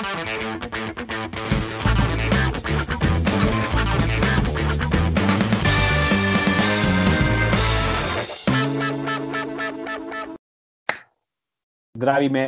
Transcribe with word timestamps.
Zdravíme 0.00 0.16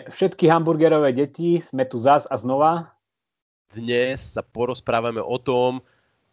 všetky 0.08 0.48
hamburgerové 0.48 1.12
deti, 1.12 1.60
sme 1.60 1.84
tu 1.84 2.00
zas 2.00 2.24
a 2.32 2.40
znova. 2.40 2.88
Dnes 3.76 4.32
sa 4.32 4.40
porozprávame 4.40 5.20
o 5.20 5.36
tom, 5.36 5.84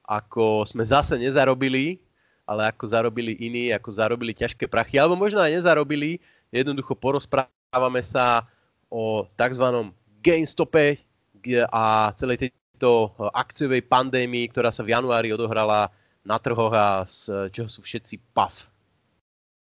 ako 0.08 0.64
sme 0.64 0.88
zase 0.88 1.20
nezarobili, 1.20 2.00
ale 2.48 2.72
ako 2.72 2.88
zarobili 2.88 3.36
iní, 3.44 3.76
ako 3.76 3.92
zarobili 3.92 4.32
ťažké 4.32 4.72
prachy, 4.72 4.96
alebo 4.96 5.20
možno 5.20 5.44
aj 5.44 5.52
nezarobili. 5.52 6.24
Jednoducho 6.48 6.96
porozprávame 6.96 8.00
sa 8.08 8.48
o 8.88 9.28
tzv. 9.36 9.92
GameStope 10.24 11.09
a 11.58 12.14
celej 12.20 12.50
tejto 12.50 13.14
akciovej 13.34 13.86
pandémii, 13.88 14.50
ktorá 14.52 14.70
sa 14.70 14.86
v 14.86 14.94
januári 14.94 15.34
odohrala 15.34 15.90
na 16.22 16.38
trhoch 16.38 16.74
a 16.76 17.08
z 17.08 17.50
čoho 17.56 17.70
sú 17.72 17.82
všetci 17.82 18.36
pav. 18.36 18.54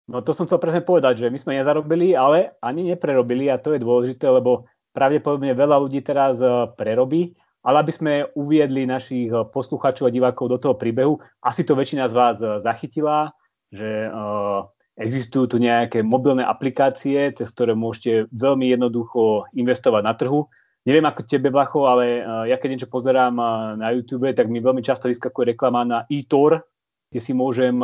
No 0.08 0.23
to 0.23 0.32
som 0.32 0.48
chcel 0.48 0.63
presne 0.63 0.88
povedať, 0.88 1.27
že 1.27 1.27
my 1.27 1.35
sme 1.35 1.59
nezarobili, 1.59 2.16
ale 2.16 2.55
ani 2.63 2.88
neprerobili 2.88 3.52
a 3.52 3.59
to 3.59 3.76
je 3.76 3.84
dôležité, 3.84 4.23
lebo 4.32 4.63
pravdepodobne 4.95 5.52
veľa 5.52 5.77
ľudí 5.84 5.99
teraz 5.99 6.40
e, 6.40 6.48
prerobí, 6.80 7.35
ale 7.62 7.84
aby 7.84 7.91
sme 7.91 8.13
uviedli 8.34 8.88
našich 8.88 9.27
e, 9.30 9.44
poslucháčov 9.52 10.07
a 10.07 10.16
divákov 10.16 10.48
do 10.48 10.57
toho 10.57 10.80
príbehu, 10.80 11.20
asi 11.44 11.68
to 11.68 11.76
väčšina 11.76 12.07
z 12.07 12.16
vás 12.16 12.40
e, 12.40 12.63
zachytila, 12.63 13.35
že 13.68 14.07
existujú 14.96 15.46
tu 15.52 15.57
nejaké 15.59 15.99
mobilné 15.99 16.40
aplikácie, 16.40 17.35
cez 17.35 17.52
ktoré 17.52 17.76
môžete 17.76 18.32
veľmi 18.32 18.71
jednoducho 18.71 19.44
investovať 19.52 20.02
na 20.07 20.16
trhu. 20.16 20.48
Neviem 20.88 21.04
ako 21.04 21.27
tebe, 21.27 21.52
Vlacho, 21.52 21.84
ale 21.84 22.23
ja 22.48 22.55
keď 22.55 22.70
niečo 22.72 22.88
pozerám 22.88 23.36
na 23.76 23.91
YouTube, 23.91 24.32
tak 24.32 24.48
mi 24.48 24.64
veľmi 24.64 24.80
často 24.80 25.12
vyskakuje 25.12 25.52
reklama 25.52 25.84
na 25.84 25.99
eTor, 26.07 26.63
kde 27.12 27.20
si 27.20 27.35
môžem 27.35 27.76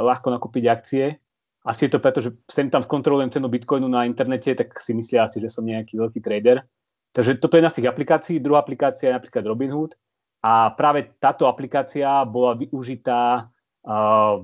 ľahko 0.00 0.32
nakúpiť 0.32 0.64
akcie 0.72 1.20
asi 1.66 1.90
je 1.90 1.92
to 1.92 1.98
preto, 1.98 2.22
že 2.22 2.30
sem 2.46 2.70
tam 2.70 2.78
skontrolujem 2.78 3.34
cenu 3.34 3.50
Bitcoinu 3.50 3.90
na 3.90 4.06
internete, 4.06 4.54
tak 4.54 4.78
si 4.78 4.94
myslia 4.94 5.26
asi, 5.26 5.42
že 5.42 5.50
som 5.50 5.66
nejaký 5.66 5.98
veľký 5.98 6.22
trader. 6.22 6.62
Takže 7.10 7.42
toto 7.42 7.58
je 7.58 7.66
jedna 7.66 7.72
z 7.74 7.82
tých 7.82 7.90
aplikácií. 7.90 8.36
Druhá 8.38 8.62
aplikácia 8.62 9.10
je 9.10 9.16
napríklad 9.18 9.42
Robinhood. 9.42 9.98
A 10.46 10.70
práve 10.78 11.10
táto 11.18 11.50
aplikácia 11.50 12.22
bola 12.22 12.54
využitá 12.54 13.50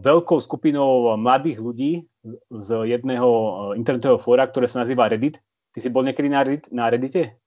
veľkou 0.03 0.43
skupinou 0.43 1.15
mladých 1.15 1.63
ľudí 1.63 1.93
z 2.51 2.69
jedného 2.91 3.31
internetového 3.79 4.19
fóra, 4.19 4.51
ktoré 4.51 4.67
sa 4.67 4.83
nazýva 4.83 5.07
Reddit. 5.07 5.39
Ty 5.71 5.79
si 5.79 5.95
bol 5.95 6.03
niekedy 6.03 6.27
na, 6.27 6.43
Reddit, 6.43 6.75
na 6.75 6.91
Reddite? 6.91 7.39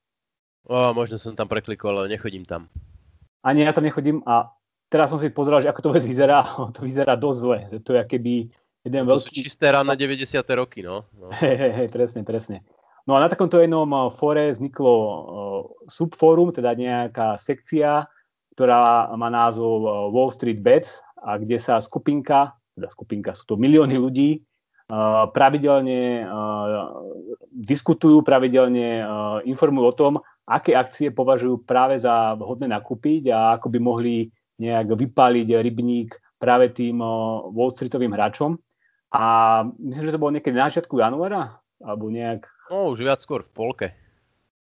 O, 0.65 0.93
možno 0.97 1.21
som 1.21 1.37
tam 1.37 1.45
preklikol, 1.45 1.93
ale 1.93 2.09
nechodím 2.09 2.41
tam. 2.41 2.65
Ani 3.45 3.61
ja 3.61 3.73
tam 3.73 3.85
nechodím 3.85 4.25
a 4.25 4.49
teraz 4.89 5.13
som 5.13 5.21
si 5.21 5.29
pozeral, 5.29 5.61
že 5.61 5.69
ako 5.69 5.81
to 5.81 5.89
vec 5.93 6.05
vyzerá. 6.11 6.41
to 6.73 6.81
vyzerá 6.81 7.13
dosť 7.13 7.37
zle. 7.37 7.59
To 7.85 7.89
je 7.93 8.01
keby 8.01 8.33
Jeden 8.85 9.05
to 9.05 9.17
veľký... 9.17 9.21
sú 9.21 9.29
čisté 9.45 9.73
rána 9.73 9.97
90. 9.97 10.25
roky, 10.57 10.85
no. 10.85 11.05
no. 11.17 11.29
Hej, 11.37 11.57
hej, 11.57 11.71
hej, 11.73 11.87
presne, 11.89 12.21
presne. 12.21 12.61
No 13.05 13.13
a 13.13 13.21
na 13.21 13.29
takomto 13.29 13.61
jednom 13.61 13.85
eh, 13.85 14.01
fóre 14.13 14.49
vzniklo 14.53 14.93
uh, 14.93 15.17
subfórum, 15.89 16.49
teda 16.49 16.73
nejaká 16.73 17.37
sekcia, 17.37 18.09
ktorá 18.57 19.09
má 19.13 19.29
názov 19.29 19.85
uh, 19.85 19.89
Wall 20.09 20.33
Street 20.33 20.61
Bets 20.61 21.01
a 21.21 21.37
kde 21.37 21.57
sa 21.57 21.81
skupinka, 21.81 22.53
teda 22.77 22.89
skupinka, 22.89 23.33
sú 23.33 23.45
to 23.49 23.55
milióny 23.57 23.97
ľudí, 23.97 24.45
pravidelne 25.33 26.29
diskutujú, 27.49 28.21
pravidelne 28.21 29.01
informujú 29.49 29.85
o 29.89 29.97
tom, 29.97 30.13
aké 30.45 30.77
akcie 30.77 31.09
považujú 31.09 31.65
práve 31.65 31.97
za 31.97 32.37
vhodné 32.37 32.69
nakúpiť 32.69 33.33
a 33.33 33.57
ako 33.57 33.67
by 33.73 33.79
mohli 33.81 34.29
nejak 34.61 34.93
vypáliť 34.93 35.47
rybník 35.57 36.15
práve 36.37 36.69
tým 36.71 37.01
Wall 37.51 37.73
Streetovým 37.73 38.13
hráčom. 38.13 38.55
A 39.15 39.23
myslím, 39.81 40.05
že 40.05 40.13
to 40.15 40.21
bolo 40.21 40.35
niekedy 40.35 40.53
na 40.53 40.69
začiatku 40.69 40.99
januára, 40.99 41.57
alebo 41.79 42.11
nejak... 42.11 42.45
No, 42.69 42.91
už 42.91 43.01
viac 43.01 43.23
skôr 43.23 43.47
v 43.47 43.51
polke. 43.51 43.87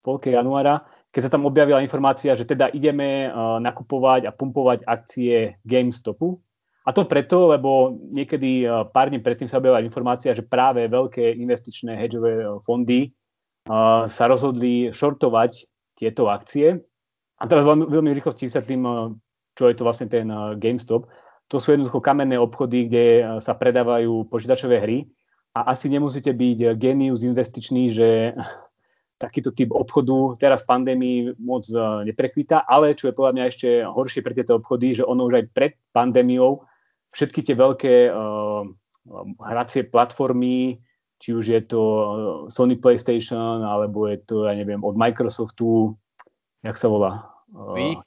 polke 0.04 0.30
januára, 0.30 0.84
keď 1.08 1.28
sa 1.28 1.32
tam 1.32 1.48
objavila 1.48 1.80
informácia, 1.80 2.36
že 2.36 2.44
teda 2.44 2.68
ideme 2.70 3.32
nakupovať 3.62 4.28
a 4.28 4.34
pumpovať 4.34 4.84
akcie 4.84 5.56
GameStopu. 5.64 6.36
A 6.82 6.90
to 6.90 7.06
preto, 7.06 7.54
lebo 7.54 7.94
niekedy 8.10 8.66
pár 8.90 9.08
dní 9.08 9.22
predtým 9.22 9.46
sa 9.46 9.62
objavila 9.62 9.86
informácia, 9.86 10.34
že 10.34 10.42
práve 10.42 10.84
veľké 10.90 11.38
investičné 11.38 11.94
hedžové 11.94 12.42
fondy 12.66 13.14
sa 14.10 14.24
rozhodli 14.26 14.90
shortovať 14.90 15.70
tieto 16.02 16.26
akcie. 16.26 16.82
A 17.38 17.46
teraz 17.46 17.62
veľmi, 17.62 17.86
veľmi 17.86 18.10
rýchlosti 18.18 18.50
vysvetlím, 18.50 18.82
uh, 18.82 19.14
čo 19.54 19.70
je 19.70 19.78
to 19.78 19.86
vlastne 19.86 20.10
ten 20.10 20.26
uh, 20.26 20.58
GameStop 20.58 21.06
to 21.52 21.60
sú 21.60 21.76
jednoducho 21.76 22.00
kamenné 22.00 22.40
obchody, 22.40 22.88
kde 22.88 23.04
e, 23.20 23.22
sa 23.44 23.52
predávajú 23.52 24.24
počítačové 24.32 24.80
hry 24.80 25.04
a 25.52 25.76
asi 25.76 25.92
nemusíte 25.92 26.32
byť 26.32 26.80
genius 26.80 27.20
investičný, 27.20 27.92
že 27.92 28.32
takýto 29.22 29.52
typ 29.52 29.68
obchodu 29.76 30.40
teraz 30.40 30.64
v 30.64 30.70
pandémii 30.72 31.18
moc 31.44 31.68
neprekvita, 32.08 32.64
ale 32.64 32.96
čo 32.96 33.12
je 33.12 33.14
podľa 33.14 33.32
mňa 33.36 33.44
ešte 33.52 33.68
horšie 33.84 34.24
pre 34.24 34.32
tieto 34.32 34.56
obchody, 34.56 34.96
že 34.96 35.04
ono 35.04 35.28
už 35.28 35.44
aj 35.44 35.44
pred 35.52 35.72
pandémiou 35.92 36.64
všetky 37.14 37.44
tie 37.46 37.54
veľké 37.54 37.94
uh, 38.10 38.66
hracie 39.46 39.86
platformy, 39.86 40.82
či 41.22 41.30
už 41.30 41.44
je 41.54 41.60
to 41.62 41.82
Sony 42.50 42.74
PlayStation, 42.74 43.62
alebo 43.62 44.10
je 44.10 44.18
to, 44.26 44.50
ja 44.50 44.58
neviem, 44.58 44.82
od 44.82 44.98
Microsoftu, 44.98 45.94
jak 46.66 46.74
sa 46.74 46.90
volá? 46.90 47.30
Wii? 47.54 48.02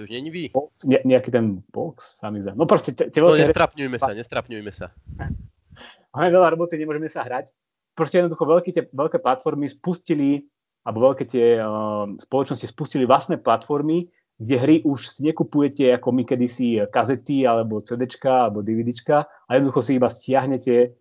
to 0.00 0.06
už 0.06 0.10
není 0.10 0.30
ví. 0.30 0.48
Box, 0.54 0.86
ne, 0.86 1.02
nejaký 1.04 1.34
ten 1.34 1.60
box, 1.74 2.22
sa 2.22 2.30
mi 2.30 2.40
zdá. 2.40 2.54
No 2.54 2.64
proste, 2.64 2.94
te, 2.94 3.10
te 3.10 3.18
no 3.20 3.36
nestrapňujme 3.36 3.98
sa, 3.98 4.14
nestrapňujme 4.14 4.72
sa. 4.72 4.94
Máme 6.14 6.30
veľa 6.30 6.54
roboty, 6.54 6.78
nemôžeme 6.78 7.10
sa 7.10 7.26
hrať. 7.26 7.52
Proste 7.98 8.22
jednoducho 8.22 8.46
veľké, 8.46 8.70
tie, 8.72 8.84
veľké 8.88 9.18
platformy 9.20 9.68
spustili, 9.68 10.46
alebo 10.86 11.12
veľké 11.12 11.24
tie 11.28 11.60
uh, 11.60 12.06
spoločnosti 12.16 12.64
spustili 12.70 13.04
vlastné 13.04 13.42
platformy, 13.42 14.08
kde 14.40 14.56
hry 14.56 14.76
už 14.88 15.12
si 15.12 15.20
nekupujete 15.28 15.92
ako 16.00 16.08
my 16.16 16.22
kedysi 16.24 16.80
kazety, 16.88 17.44
alebo 17.44 17.84
CDčka, 17.84 18.48
alebo 18.48 18.64
DVDčka, 18.64 19.28
a 19.28 19.50
jednoducho 19.52 19.84
si 19.84 20.00
iba 20.00 20.08
stiahnete 20.08 20.96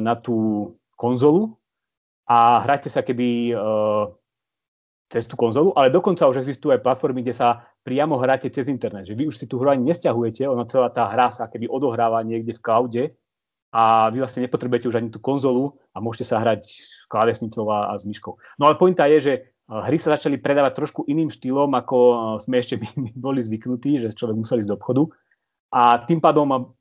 na 0.00 0.14
tú 0.16 0.72
konzolu 0.98 1.54
a 2.26 2.60
hráte 2.66 2.90
sa 2.90 3.06
keby 3.06 3.54
uh, 3.54 4.10
cez 5.08 5.24
tú 5.24 5.40
konzolu, 5.40 5.72
ale 5.72 5.88
dokonca 5.88 6.28
už 6.28 6.44
existujú 6.44 6.76
aj 6.76 6.84
platformy, 6.84 7.24
kde 7.24 7.32
sa 7.32 7.64
priamo 7.80 8.20
hráte 8.20 8.52
cez 8.52 8.68
internet. 8.68 9.08
Že 9.08 9.14
vy 9.16 9.24
už 9.32 9.36
si 9.40 9.46
tú 9.48 9.56
hru 9.56 9.72
ani 9.72 9.88
nesťahujete, 9.88 10.44
ona 10.44 10.68
celá 10.68 10.92
tá 10.92 11.08
hra 11.08 11.32
sa 11.32 11.48
keby 11.48 11.64
odohráva 11.64 12.20
niekde 12.20 12.52
v 12.52 12.60
cloude 12.60 13.04
a 13.72 14.12
vy 14.12 14.20
vlastne 14.20 14.44
nepotrebujete 14.44 14.92
už 14.92 14.96
ani 15.00 15.08
tú 15.08 15.20
konzolu 15.20 15.80
a 15.96 16.04
môžete 16.04 16.28
sa 16.28 16.44
hrať 16.44 16.68
s 16.68 17.04
klávesnicou 17.08 17.64
a, 17.72 17.92
a 17.92 17.96
s 17.96 18.04
myškou. 18.04 18.36
No 18.60 18.68
ale 18.68 18.76
pointa 18.76 19.08
je, 19.08 19.18
že 19.20 19.32
e, 19.32 19.40
hry 19.72 19.96
sa 19.96 20.16
začali 20.16 20.36
predávať 20.36 20.76
trošku 20.76 21.08
iným 21.08 21.32
štýlom, 21.32 21.72
ako 21.72 21.96
e, 21.96 22.16
sme 22.44 22.60
ešte 22.60 22.76
my 23.00 23.12
boli 23.16 23.40
zvyknutí, 23.40 24.04
že 24.04 24.12
človek 24.12 24.36
musel 24.36 24.60
ísť 24.60 24.70
do 24.72 24.76
obchodu. 24.76 25.02
A 25.72 26.00
tým 26.04 26.20
pádom 26.20 26.72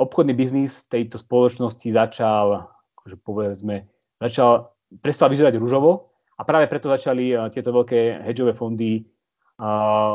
obchodný 0.00 0.32
biznis 0.32 0.88
tejto 0.88 1.20
spoločnosti 1.20 1.92
začal, 1.92 2.72
akože 3.00 3.16
povedzme, 3.24 3.88
začal, 4.20 4.70
prestal 5.00 5.32
vyzerať 5.32 5.56
rúžovo 5.56 6.12
a 6.36 6.44
práve 6.44 6.68
preto 6.68 6.92
začali 6.92 7.32
e, 7.32 7.36
tieto 7.48 7.72
veľké 7.72 8.24
hedžové 8.28 8.52
fondy 8.52 9.04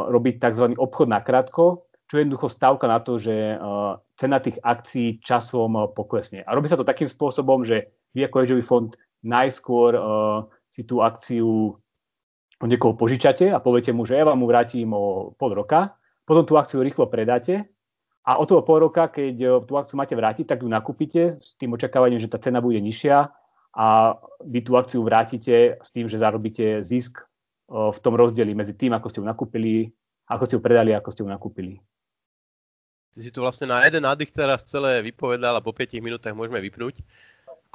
robiť 0.09 0.41
tzv. 0.41 0.73
obchod 0.73 1.05
na 1.05 1.21
krátko, 1.21 1.85
čo 2.09 2.17
je 2.17 2.25
jednoducho 2.25 2.49
stavka 2.49 2.89
na 2.89 2.97
to, 2.97 3.21
že 3.21 3.53
cena 4.17 4.41
tých 4.41 4.57
akcií 4.57 5.21
časom 5.21 5.93
poklesne. 5.93 6.41
A 6.41 6.57
robí 6.57 6.65
sa 6.65 6.73
to 6.73 6.81
takým 6.81 7.05
spôsobom, 7.05 7.61
že 7.61 7.93
vy 8.17 8.25
ako 8.25 8.41
hedžový 8.41 8.65
fond 8.65 8.89
najskôr 9.21 9.93
si 10.73 10.81
tú 10.89 11.05
akciu 11.05 11.77
od 12.57 12.67
niekoho 12.67 12.97
požičate 12.97 13.53
a 13.53 13.61
poviete 13.61 13.93
mu, 13.93 14.01
že 14.01 14.17
ja 14.17 14.25
vám 14.25 14.41
mu 14.41 14.49
vrátim 14.49 14.89
o 14.95 15.35
pol 15.37 15.53
roka, 15.53 15.93
potom 16.25 16.41
tú 16.47 16.57
akciu 16.57 16.81
rýchlo 16.81 17.05
predáte 17.05 17.69
a 18.25 18.41
o 18.41 18.43
toho 18.49 18.65
pol 18.65 18.81
roka, 18.81 19.05
keď 19.05 19.61
tú 19.69 19.77
akciu 19.77 20.01
máte 20.01 20.17
vrátiť, 20.17 20.49
tak 20.49 20.65
ju 20.65 20.69
nakúpite 20.69 21.37
s 21.37 21.53
tým 21.61 21.77
očakávaním, 21.77 22.17
že 22.17 22.25
tá 22.25 22.41
cena 22.41 22.57
bude 22.57 22.81
nižšia 22.81 23.29
a 23.77 24.17
vy 24.41 24.65
tú 24.65 24.73
akciu 24.73 25.05
vrátite 25.05 25.77
s 25.77 25.89
tým, 25.93 26.09
že 26.09 26.17
zarobíte 26.17 26.81
zisk 26.81 27.21
v 27.69 27.97
tom 28.01 28.17
rozdieli 28.17 28.57
medzi 28.57 28.73
tým, 28.73 28.97
ako 28.97 29.13
ste 29.13 29.21
ju 29.21 29.25
nakúpili, 29.29 29.93
ako 30.25 30.43
ste 30.49 30.55
ju 30.57 30.61
predali, 30.61 30.97
ako 30.97 31.09
ste 31.13 31.21
ju 31.21 31.29
nakúpili. 31.29 31.77
Ty 33.13 33.19
si 33.21 33.31
tu 33.31 33.45
vlastne 33.45 33.69
na 33.69 33.85
jeden 33.85 34.03
nádych 34.03 34.33
teraz 34.33 34.65
celé 34.65 35.05
vypovedal 35.05 35.55
a 35.55 35.63
po 35.63 35.71
5 35.71 35.97
minútach 36.01 36.33
môžeme 36.33 36.59
vypnúť. 36.59 36.99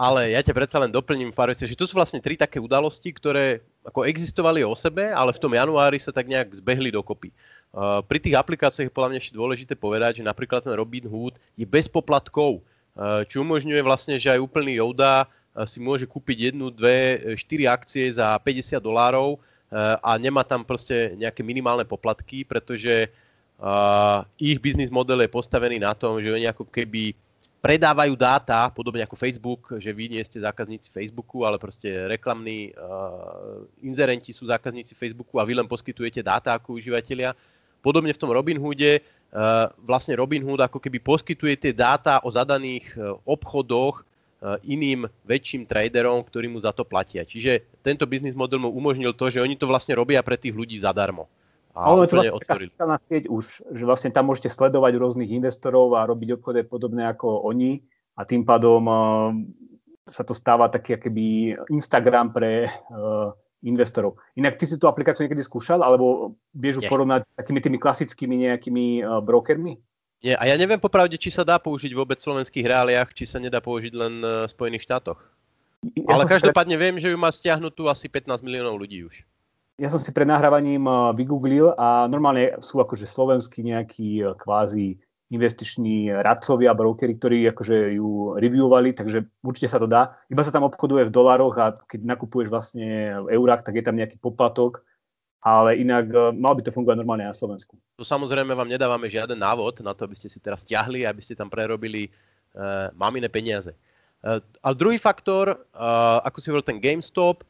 Ale 0.01 0.33
ja 0.33 0.41
ťa 0.41 0.57
predsa 0.57 0.81
len 0.81 0.89
doplním 0.89 1.29
vecí, 1.29 1.69
že 1.69 1.77
to 1.77 1.85
sú 1.85 1.93
vlastne 1.93 2.25
tri 2.25 2.33
také 2.33 2.57
udalosti, 2.57 3.13
ktoré 3.13 3.61
ako 3.85 4.09
existovali 4.09 4.65
o 4.65 4.73
sebe, 4.73 5.13
ale 5.13 5.29
v 5.37 5.43
tom 5.45 5.53
januári 5.53 6.01
sa 6.01 6.09
tak 6.09 6.25
nejak 6.25 6.57
zbehli 6.57 6.89
dokopy. 6.89 7.29
Uh, 7.71 8.03
pri 8.03 8.19
tých 8.19 8.35
aplikáciách 8.35 8.91
je 8.91 8.95
podľa 8.95 9.11
mňa 9.15 9.21
ešte 9.23 9.39
dôležité 9.39 9.73
povedať, 9.79 10.19
že 10.19 10.27
napríklad 10.27 10.67
ten 10.67 10.75
Robinhood 10.75 11.39
je 11.55 11.63
bez 11.63 11.87
poplatkov, 11.87 12.59
uh, 12.59 13.23
čo 13.31 13.47
umožňuje 13.47 13.79
vlastne, 13.87 14.19
že 14.19 14.35
aj 14.35 14.43
úplný 14.43 14.83
Yoda 14.83 15.31
uh, 15.31 15.63
si 15.71 15.79
môže 15.79 16.03
kúpiť 16.03 16.51
jednu, 16.51 16.75
dve, 16.75 17.23
štyri 17.39 17.71
akcie 17.71 18.11
za 18.11 18.35
50 18.43 18.83
dolárov 18.83 19.39
a 20.03 20.19
nemá 20.19 20.43
tam 20.43 20.67
proste 20.67 21.15
nejaké 21.15 21.47
minimálne 21.47 21.87
poplatky, 21.87 22.43
pretože 22.43 23.07
uh, 23.63 24.27
ich 24.35 24.59
biznis 24.59 24.91
model 24.91 25.23
je 25.23 25.31
postavený 25.31 25.79
na 25.79 25.95
tom, 25.95 26.19
že 26.19 26.27
oni 26.27 26.51
ako 26.51 26.67
keby 26.67 27.15
predávajú 27.61 28.17
dáta, 28.17 28.73
podobne 28.73 29.05
ako 29.05 29.21
Facebook, 29.21 29.77
že 29.77 29.93
vy 29.93 30.17
nie 30.17 30.23
ste 30.25 30.41
zákazníci 30.41 30.89
Facebooku, 30.89 31.45
ale 31.45 31.61
proste 31.61 31.87
reklamní 32.09 32.73
uh, 32.73 33.63
inzerenti 33.85 34.33
sú 34.33 34.49
zákazníci 34.49 34.97
Facebooku 34.97 35.37
a 35.37 35.47
vy 35.47 35.55
len 35.61 35.69
poskytujete 35.69 36.25
dáta 36.25 36.57
ako 36.57 36.81
užívateľia. 36.81 37.37
Podobne 37.81 38.13
v 38.13 38.21
tom 38.21 38.33
Robinhoode, 38.33 39.01
uh, 39.01 39.73
vlastne 39.83 40.17
Robinhood 40.17 40.61
ako 40.61 40.79
keby 40.81 41.01
poskytuje 41.01 41.57
tie 41.57 41.73
dáta 41.73 42.21
o 42.25 42.29
zadaných 42.29 42.93
uh, 42.97 43.17
obchodoch 43.25 44.05
Eh, 44.41 44.73
iným 44.73 45.05
väčším 45.29 45.69
traderom, 45.69 46.25
ktorí 46.25 46.49
mu 46.49 46.65
za 46.65 46.73
to 46.73 46.81
platia. 46.81 47.29
Čiže 47.29 47.61
tento 47.85 48.09
biznis 48.09 48.33
model 48.33 48.65
mu 48.65 48.73
umožnil 48.73 49.13
to, 49.13 49.29
že 49.29 49.45
oni 49.45 49.53
to 49.53 49.69
vlastne 49.69 49.93
robia 49.93 50.25
pre 50.25 50.41
tých 50.41 50.57
ľudí 50.57 50.81
zadarmo. 50.81 51.29
A 51.77 51.93
ono 51.93 52.09
je 52.09 52.17
to 52.17 52.17
vlastne 52.17 52.41
otvorili. 52.41 52.73
taká 52.73 52.97
sieť 53.05 53.29
už, 53.29 53.45
že 53.69 53.85
vlastne 53.85 54.09
tam 54.09 54.33
môžete 54.33 54.49
sledovať 54.49 54.97
rôznych 54.97 55.29
investorov 55.29 55.93
a 55.93 56.09
robiť 56.09 56.41
obchody 56.41 56.65
podobné 56.65 57.05
ako 57.13 57.53
oni 57.53 57.85
a 58.17 58.25
tým 58.25 58.49
pádom 58.49 58.83
uh, 58.89 59.29
sa 60.09 60.25
to 60.25 60.33
stáva 60.33 60.73
taký 60.73 60.97
akoby 60.97 61.61
Instagram 61.69 62.33
pre 62.33 62.65
uh, 62.65 63.37
investorov. 63.65 64.17
Inak 64.37 64.57
ty 64.57 64.65
si 64.65 64.81
tú 64.81 64.89
aplikáciu 64.89 65.25
niekedy 65.25 65.45
skúšal, 65.45 65.85
alebo 65.85 66.37
vieš 66.57 66.81
ju 66.81 66.83
porovnať 66.89 67.29
s 67.29 67.37
takými 67.37 67.61
tými 67.61 67.79
klasickými 67.79 68.35
nejakými 68.49 68.85
uh, 69.05 69.21
brokermi? 69.21 69.77
Nie, 70.21 70.37
a 70.37 70.45
ja 70.45 70.57
neviem 70.61 70.77
popravde, 70.77 71.17
či 71.17 71.33
sa 71.33 71.49
dá 71.49 71.57
použiť 71.57 71.97
vôbec 71.97 72.21
v 72.21 72.29
slovenských 72.29 72.69
reáliách, 72.69 73.17
či 73.17 73.25
sa 73.25 73.41
nedá 73.41 73.65
použiť 73.65 73.93
len 73.97 74.21
e, 74.21 74.29
v 74.45 74.53
Spojených 74.53 74.85
štátoch. 74.85 75.17
Ja 75.97 76.13
Ale 76.13 76.29
každopádne 76.29 76.77
pre... 76.77 76.83
viem, 76.85 76.97
že 77.01 77.09
ju 77.09 77.17
má 77.17 77.33
stiahnutú 77.33 77.89
asi 77.89 78.05
15 78.05 78.45
miliónov 78.45 78.77
ľudí 78.77 79.09
už. 79.09 79.25
Ja 79.81 79.89
som 79.89 79.97
si 79.97 80.13
pred 80.13 80.29
nahrávaním 80.29 80.85
e, 80.85 80.93
vygooglil 81.17 81.73
a 81.73 82.05
normálne 82.05 82.61
sú 82.61 82.85
akože 82.85 83.09
slovenskí 83.09 83.65
nejakí 83.65 84.21
e, 84.21 84.25
kvázi 84.37 85.01
investiční 85.31 86.11
radcovia, 86.11 86.75
brokery, 86.75 87.15
ktorí 87.15 87.39
akože 87.55 87.95
ju 87.95 88.35
reviewovali, 88.35 88.99
takže 88.99 89.23
určite 89.47 89.71
sa 89.71 89.79
to 89.79 89.87
dá. 89.87 90.11
Iba 90.27 90.43
sa 90.43 90.51
tam 90.51 90.67
obchoduje 90.67 91.07
v 91.07 91.15
dolároch 91.15 91.55
a 91.55 91.79
keď 91.87 92.03
nakupuješ 92.03 92.51
vlastne 92.51 93.15
v 93.27 93.39
eurách, 93.39 93.63
tak 93.63 93.79
je 93.79 93.85
tam 93.87 93.95
nejaký 93.95 94.19
poplatok 94.19 94.83
ale 95.41 95.81
inak 95.81 96.13
e, 96.13 96.17
mal 96.37 96.53
by 96.53 96.61
to 96.61 96.73
fungovať 96.73 97.01
normálne 97.01 97.25
na 97.25 97.37
Slovensku. 97.37 97.77
Tu 97.97 98.05
samozrejme 98.05 98.53
vám 98.53 98.69
nedávame 98.69 99.09
žiaden 99.09 99.41
návod 99.41 99.81
na 99.81 99.97
to, 99.97 100.05
aby 100.05 100.17
ste 100.17 100.29
si 100.29 100.37
teraz 100.37 100.61
stiahli, 100.65 101.09
aby 101.09 101.21
ste 101.25 101.33
tam 101.37 101.49
prerobili 101.49 102.13
uh, 102.53 102.93
mamine 102.93 103.29
peniaze. 103.33 103.73
Uh, 104.21 104.41
ale 104.61 104.75
druhý 104.77 105.01
faktor, 105.01 105.57
uh, 105.73 106.21
ako 106.29 106.39
si 106.41 106.49
hovoril 106.53 106.69
ten 106.69 106.81
GameStop, 106.81 107.41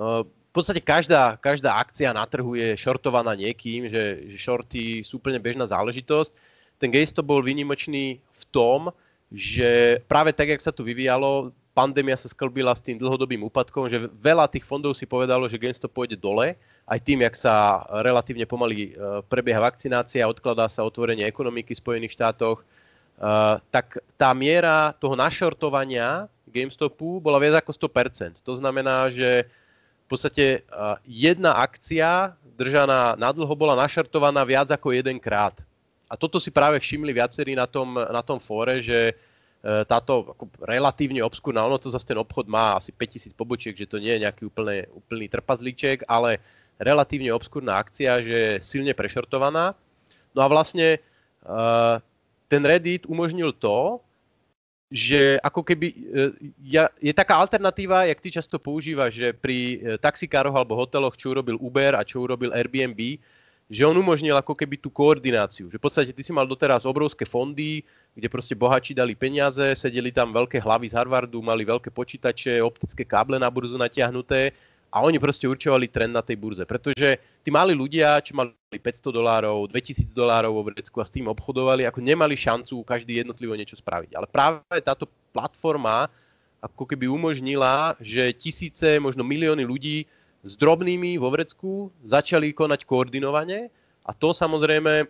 uh, 0.00 0.24
v 0.24 0.52
podstate 0.52 0.80
každá, 0.80 1.36
každá 1.36 1.76
akcia 1.76 2.14
na 2.14 2.24
trhu 2.24 2.54
je 2.54 2.78
shortovaná 2.78 3.34
niekým, 3.34 3.90
že, 3.90 4.30
že 4.30 4.38
shorty 4.38 5.02
sú 5.02 5.18
úplne 5.18 5.42
bežná 5.42 5.66
záležitosť. 5.66 6.30
Ten 6.84 6.92
GameStop 6.92 7.24
bol 7.24 7.40
výnimočný 7.40 8.20
v 8.20 8.44
tom, 8.52 8.92
že 9.32 10.04
práve 10.04 10.36
tak, 10.36 10.52
jak 10.52 10.60
sa 10.60 10.68
tu 10.68 10.84
vyvíjalo, 10.84 11.48
pandémia 11.72 12.12
sa 12.12 12.28
sklbila 12.28 12.76
s 12.76 12.84
tým 12.84 13.00
dlhodobým 13.00 13.40
úpadkom, 13.48 13.88
že 13.88 14.04
veľa 14.20 14.52
tých 14.52 14.68
fondov 14.68 14.92
si 14.92 15.08
povedalo, 15.08 15.48
že 15.48 15.56
GameStop 15.56 15.96
pôjde 15.96 16.20
dole, 16.20 16.60
aj 16.84 17.00
tým, 17.00 17.24
jak 17.24 17.32
sa 17.40 17.88
relatívne 18.04 18.44
pomaly 18.44 18.92
e, 18.92 19.24
prebieha 19.32 19.64
vakcinácia, 19.64 20.28
odkladá 20.28 20.68
sa 20.68 20.84
otvorenie 20.84 21.24
ekonomiky 21.24 21.72
v 21.72 21.80
Spojených 21.80 22.20
štátoch, 22.20 22.60
e, 22.60 22.64
tak 23.72 24.04
tá 24.20 24.36
miera 24.36 24.92
toho 25.00 25.16
našortovania 25.16 26.28
GameStopu 26.52 27.16
bola 27.16 27.40
viac 27.40 27.64
ako 27.64 27.72
100%. 27.72 28.44
To 28.44 28.60
znamená, 28.60 29.08
že 29.08 29.48
v 30.04 30.06
podstate 30.12 30.44
e, 30.60 30.78
jedna 31.08 31.56
akcia 31.64 32.36
držaná 32.60 33.16
na 33.16 33.32
dlho 33.32 33.56
bola 33.56 33.72
našortovaná 33.72 34.44
viac 34.44 34.68
ako 34.68 34.92
jedenkrát. 34.92 35.56
A 36.14 36.16
toto 36.16 36.38
si 36.38 36.54
práve 36.54 36.78
všimli 36.78 37.10
viacerí 37.10 37.58
na 37.58 37.66
tom, 37.66 37.98
na 37.98 38.22
tom 38.22 38.38
fóre, 38.38 38.78
že 38.78 39.18
táto 39.64 40.36
ako 40.36 40.44
relatívne 40.60 41.24
obskúrna, 41.24 41.64
ono 41.64 41.80
to 41.80 41.88
zase 41.88 42.04
ten 42.04 42.20
obchod 42.20 42.44
má 42.44 42.76
asi 42.76 42.92
5000 42.92 43.32
pobočiek, 43.32 43.72
že 43.72 43.88
to 43.88 43.96
nie 43.96 44.12
je 44.12 44.22
nejaký 44.28 44.42
úplne, 44.52 44.84
úplný 44.92 45.26
trpazlíček, 45.32 46.04
ale 46.04 46.36
relatívne 46.76 47.32
obskúrna 47.32 47.80
akcia, 47.80 48.20
že 48.20 48.36
je 48.36 48.52
silne 48.60 48.92
prešortovaná. 48.92 49.72
No 50.36 50.44
a 50.44 50.46
vlastne 50.52 51.00
uh, 51.48 51.96
ten 52.52 52.60
Reddit 52.60 53.08
umožnil 53.08 53.56
to, 53.56 54.04
že 54.92 55.40
ako 55.40 55.64
keby 55.64 55.96
uh, 55.96 56.84
je 57.00 57.12
taká 57.16 57.40
alternatíva, 57.40 58.04
jak 58.04 58.20
ty 58.20 58.28
často 58.36 58.60
používaš, 58.60 59.16
že 59.16 59.28
pri 59.32 59.80
taxikároch 59.96 60.52
alebo 60.52 60.76
hoteloch, 60.76 61.16
čo 61.16 61.32
urobil 61.32 61.56
Uber 61.56 61.96
a 61.96 62.04
čo 62.04 62.20
urobil 62.20 62.52
Airbnb, 62.52 63.16
že 63.70 63.82
on 63.88 63.96
umožnil 63.96 64.36
ako 64.36 64.52
keby 64.52 64.76
tú 64.76 64.92
koordináciu. 64.92 65.72
Že 65.72 65.80
v 65.80 65.84
podstate 65.84 66.10
ty 66.12 66.20
si 66.20 66.32
mal 66.32 66.44
doteraz 66.44 66.84
obrovské 66.84 67.24
fondy, 67.24 67.80
kde 68.12 68.28
proste 68.28 68.52
bohači 68.52 68.92
dali 68.92 69.16
peniaze, 69.16 69.74
sedeli 69.74 70.12
tam 70.12 70.30
veľké 70.30 70.60
hlavy 70.60 70.92
z 70.92 70.96
Harvardu, 70.96 71.40
mali 71.40 71.64
veľké 71.64 71.88
počítače, 71.90 72.60
optické 72.60 73.02
káble 73.02 73.40
na 73.40 73.48
burzu 73.48 73.80
natiahnuté 73.80 74.52
a 74.94 75.02
oni 75.02 75.18
proste 75.18 75.50
určovali 75.50 75.90
trend 75.90 76.14
na 76.14 76.22
tej 76.22 76.38
burze, 76.38 76.62
pretože 76.62 77.18
tí 77.42 77.50
mali 77.50 77.74
ľudia, 77.74 78.22
čo 78.22 78.38
mali 78.38 78.54
500 78.70 79.10
dolárov, 79.10 79.66
2000 79.66 80.14
dolárov 80.14 80.54
vo 80.54 80.62
vrecku 80.70 81.02
a 81.02 81.08
s 81.08 81.10
tým 81.10 81.26
obchodovali, 81.26 81.82
ako 81.82 81.98
nemali 81.98 82.38
šancu 82.38 82.86
každý 82.86 83.18
jednotlivo 83.18 83.58
niečo 83.58 83.74
spraviť. 83.74 84.14
Ale 84.14 84.30
práve 84.30 84.78
táto 84.86 85.10
platforma 85.34 86.06
ako 86.62 86.86
keby 86.86 87.10
umožnila, 87.10 87.98
že 87.98 88.32
tisíce, 88.38 89.02
možno 89.02 89.26
milióny 89.26 89.66
ľudí 89.66 90.06
s 90.44 90.52
drobnými 90.60 91.16
vo 91.16 91.32
vrecku 91.32 91.88
začali 92.04 92.52
konať 92.52 92.84
koordinovane 92.84 93.72
a 94.04 94.10
to 94.12 94.36
samozrejme 94.36 95.08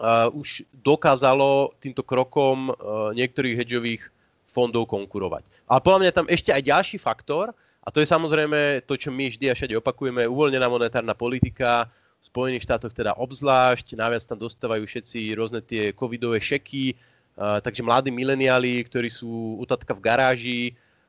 uh, 0.00 0.28
už 0.36 0.68
dokázalo 0.84 1.72
týmto 1.80 2.04
krokom 2.04 2.68
uh, 2.68 2.76
niektorých 3.16 3.56
hedžových 3.56 4.02
fondov 4.44 4.84
konkurovať. 4.92 5.48
Ale 5.64 5.80
podľa 5.80 6.00
mňa 6.04 6.12
tam 6.12 6.26
ešte 6.28 6.52
aj 6.52 6.62
ďalší 6.68 6.96
faktor, 7.00 7.56
a 7.80 7.88
to 7.88 8.04
je 8.04 8.12
samozrejme 8.12 8.84
to, 8.84 9.00
čo 9.00 9.08
my 9.08 9.32
vždy 9.32 9.48
a 9.48 9.56
všade 9.56 9.72
opakujeme, 9.80 10.28
uvoľnená 10.28 10.68
monetárna 10.68 11.16
politika, 11.16 11.88
v 12.20 12.28
Spojených 12.28 12.68
štátoch 12.68 12.92
teda 12.92 13.16
obzvlášť, 13.16 13.96
najviac 13.96 14.20
tam 14.28 14.36
dostávajú 14.36 14.84
všetci 14.84 15.32
rôzne 15.40 15.64
tie 15.64 15.96
covidové 15.96 16.36
šeky, 16.36 16.92
uh, 16.92 17.64
takže 17.64 17.80
mladí 17.80 18.12
mileniáli, 18.12 18.84
ktorí 18.84 19.08
sú 19.08 19.56
utatka 19.56 19.96
v 19.96 20.04
garáži, 20.04 20.62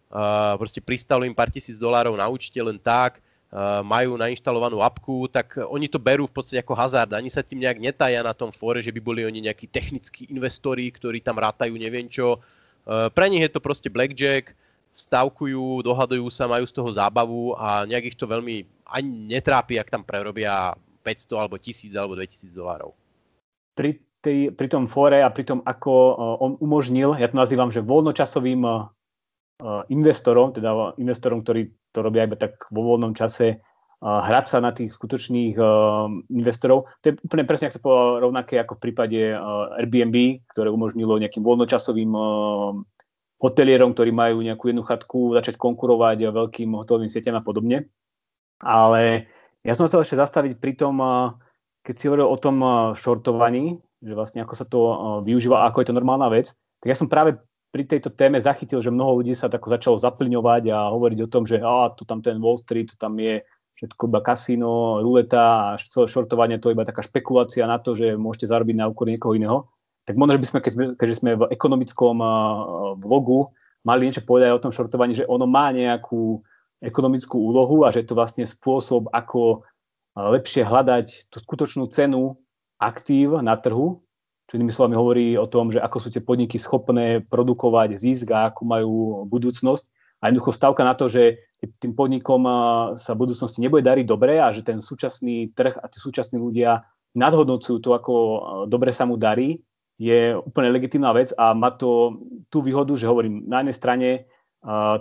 uh, 0.07 0.55
proste 0.55 0.79
pristalo 0.79 1.27
im 1.27 1.35
pár 1.35 1.51
tisíc 1.51 1.75
dolárov 1.75 2.15
na 2.15 2.31
účte 2.31 2.55
len 2.63 2.79
tak, 2.79 3.19
majú 3.83 4.15
nainštalovanú 4.15 4.79
apku, 4.79 5.27
tak 5.27 5.59
oni 5.59 5.91
to 5.91 5.99
berú 5.99 6.23
v 6.23 6.35
podstate 6.39 6.63
ako 6.63 6.71
hazard. 6.71 7.11
Ani 7.11 7.27
sa 7.27 7.43
tým 7.43 7.59
nejak 7.59 7.83
netajia 7.83 8.23
na 8.23 8.31
tom 8.31 8.47
fóre, 8.47 8.79
že 8.79 8.95
by 8.95 9.03
boli 9.03 9.27
oni 9.27 9.43
nejakí 9.43 9.67
technickí 9.67 10.31
investori, 10.31 10.87
ktorí 10.87 11.19
tam 11.19 11.35
rátajú 11.35 11.75
neviem 11.75 12.07
čo. 12.07 12.39
Uh, 12.87 13.11
pre 13.11 13.27
nich 13.27 13.43
je 13.43 13.51
to 13.51 13.59
proste 13.59 13.91
blackjack, 13.91 14.55
stavkujú, 14.95 15.83
dohadujú 15.83 16.31
sa, 16.31 16.47
majú 16.47 16.63
z 16.63 16.73
toho 16.73 16.89
zábavu 16.95 17.51
a 17.59 17.83
nejak 17.83 18.15
ich 18.15 18.17
to 18.17 18.23
veľmi 18.23 18.63
ani 18.87 19.35
netrápi, 19.35 19.75
ak 19.75 19.91
tam 19.91 20.07
prerobia 20.07 20.71
500 21.03 21.35
alebo 21.35 21.59
1000 21.59 21.91
alebo 21.99 22.15
2000 22.15 22.55
dolárov. 22.55 22.95
Pri, 23.75 23.99
tej, 24.23 24.55
pri 24.55 24.67
tom 24.71 24.87
fóre 24.87 25.19
a 25.19 25.27
pri 25.27 25.43
tom, 25.43 25.59
ako 25.67 25.91
uh, 25.91 26.15
on 26.39 26.55
umožnil, 26.63 27.19
ja 27.19 27.27
to 27.27 27.35
nazývam, 27.35 27.67
že 27.67 27.83
voľnočasovým 27.83 28.63
investorom, 29.93 30.51
teda 30.51 30.97
investorom, 30.97 31.45
ktorí 31.45 31.69
to 31.93 32.01
robia 32.01 32.25
iba 32.25 32.39
tak 32.39 32.69
vo 32.73 32.81
voľnom 32.81 33.13
čase, 33.13 33.61
hrať 34.01 34.45
sa 34.49 34.57
na 34.57 34.73
tých 34.73 34.97
skutočných 34.97 35.61
investorov. 36.33 36.89
To 37.05 37.05
je 37.05 37.21
úplne 37.21 37.45
presne, 37.45 37.69
ako 37.69 37.77
to 37.77 37.85
povedal, 37.85 38.09
rovnaké 38.25 38.57
ako 38.57 38.81
v 38.81 38.83
prípade 38.89 39.19
Airbnb, 39.77 40.41
ktoré 40.49 40.73
umožnilo 40.73 41.21
nejakým 41.21 41.45
voľnočasovým 41.45 42.09
hotelierom, 43.37 43.93
ktorí 43.93 44.09
majú 44.09 44.41
nejakú 44.41 44.73
jednu 44.73 44.81
chatku, 44.81 45.37
začať 45.37 45.61
konkurovať 45.61 46.33
veľkým 46.33 46.73
hotelovým 46.73 47.13
sieťam 47.13 47.37
a 47.37 47.45
podobne. 47.45 47.93
Ale 48.57 49.29
ja 49.61 49.77
som 49.77 49.85
chcel 49.85 50.01
ešte 50.01 50.17
zastaviť 50.17 50.57
pri 50.57 50.73
tom, 50.73 50.97
keď 51.85 51.93
si 51.93 52.09
hovoril 52.09 52.25
o 52.25 52.37
tom 52.41 52.57
shortovaní, 52.97 53.77
že 54.01 54.17
vlastne 54.17 54.41
ako 54.41 54.53
sa 54.57 54.65
to 54.65 54.79
využíva 55.21 55.61
ako 55.69 55.85
je 55.85 55.87
to 55.93 55.97
normálna 55.97 56.25
vec, 56.33 56.57
tak 56.81 56.89
ja 56.89 56.97
som 56.97 57.05
práve 57.05 57.37
pri 57.71 57.87
tejto 57.87 58.11
téme 58.11 58.35
zachytil, 58.35 58.83
že 58.83 58.91
mnoho 58.91 59.23
ľudí 59.23 59.31
sa 59.31 59.47
tako 59.47 59.71
začalo 59.71 59.95
zaplňovať 59.95 60.63
a 60.75 60.91
hovoriť 60.91 61.19
o 61.23 61.31
tom, 61.31 61.47
že 61.47 61.63
á, 61.63 61.87
tu 61.95 62.03
tam 62.03 62.19
ten 62.19 62.35
Wall 62.37 62.59
Street, 62.59 62.91
tam 62.99 63.15
je 63.15 63.39
všetko 63.79 64.11
iba 64.11 64.19
kasíno, 64.19 64.99
ruleta 64.99 65.73
a 65.73 65.79
celé 65.79 66.05
shortovanie 66.11 66.59
to 66.59 66.69
je 66.69 66.75
iba 66.75 66.83
taká 66.83 67.01
špekulácia 67.01 67.63
na 67.65 67.79
to, 67.79 67.95
že 67.95 68.19
môžete 68.19 68.51
zarobiť 68.51 68.75
na 68.75 68.91
úkor 68.91 69.07
niekoho 69.07 69.33
iného. 69.33 69.71
Tak 70.03 70.19
možno, 70.19 70.35
že 70.37 70.41
by 70.43 70.47
sme, 70.51 70.59
keď 70.59 70.73
keďže 70.99 71.17
sme 71.23 71.31
v 71.39 71.49
ekonomickom 71.49 72.15
vlogu, 72.99 73.55
mali 73.87 74.05
niečo 74.05 74.21
povedať 74.21 74.51
o 74.51 74.61
tom 74.61 74.75
shortovaní, 74.75 75.15
že 75.15 75.25
ono 75.25 75.47
má 75.47 75.71
nejakú 75.71 76.43
ekonomickú 76.83 77.39
úlohu 77.39 77.87
a 77.87 77.93
že 77.93 78.03
je 78.03 78.07
to 78.11 78.17
vlastne 78.19 78.43
spôsob, 78.45 79.09
ako 79.15 79.63
lepšie 80.17 80.67
hľadať 80.67 81.31
tú 81.31 81.37
skutočnú 81.39 81.87
cenu 81.87 82.35
aktív 82.81 83.39
na 83.39 83.55
trhu, 83.55 84.01
čo 84.51 84.59
inými 84.59 84.75
slovami 84.75 84.99
hovorí 84.99 85.39
o 85.39 85.47
tom, 85.47 85.71
že 85.71 85.79
ako 85.79 85.97
sú 86.03 86.07
tie 86.11 86.19
podniky 86.19 86.59
schopné 86.59 87.23
produkovať 87.23 87.95
zisk 87.95 88.35
a 88.35 88.51
ako 88.51 88.61
majú 88.67 88.93
budúcnosť. 89.31 89.87
a 90.19 90.27
jednoducho 90.27 90.51
stavka 90.51 90.83
na 90.83 90.91
to, 90.91 91.07
že 91.07 91.39
tým 91.79 91.95
podnikom 91.95 92.43
sa 92.99 93.15
v 93.15 93.21
budúcnosti 93.23 93.63
nebude 93.63 93.87
dariť 93.87 94.03
dobre 94.03 94.43
a 94.43 94.51
že 94.51 94.67
ten 94.67 94.83
súčasný 94.83 95.55
trh 95.55 95.79
a 95.79 95.87
tí 95.87 96.03
súčasní 96.03 96.35
ľudia 96.35 96.83
nadhodnocujú 97.15 97.79
to, 97.79 97.95
ako 97.95 98.13
dobre 98.67 98.91
sa 98.91 99.07
mu 99.07 99.15
darí, 99.15 99.63
je 99.95 100.35
úplne 100.35 100.67
legitimná 100.75 101.15
vec 101.15 101.31
a 101.39 101.55
má 101.55 101.71
to 101.71 102.19
tú 102.51 102.59
výhodu, 102.59 102.91
že 102.99 103.07
hovorím, 103.07 103.47
na 103.47 103.63
jednej 103.63 103.77
strane 103.77 104.09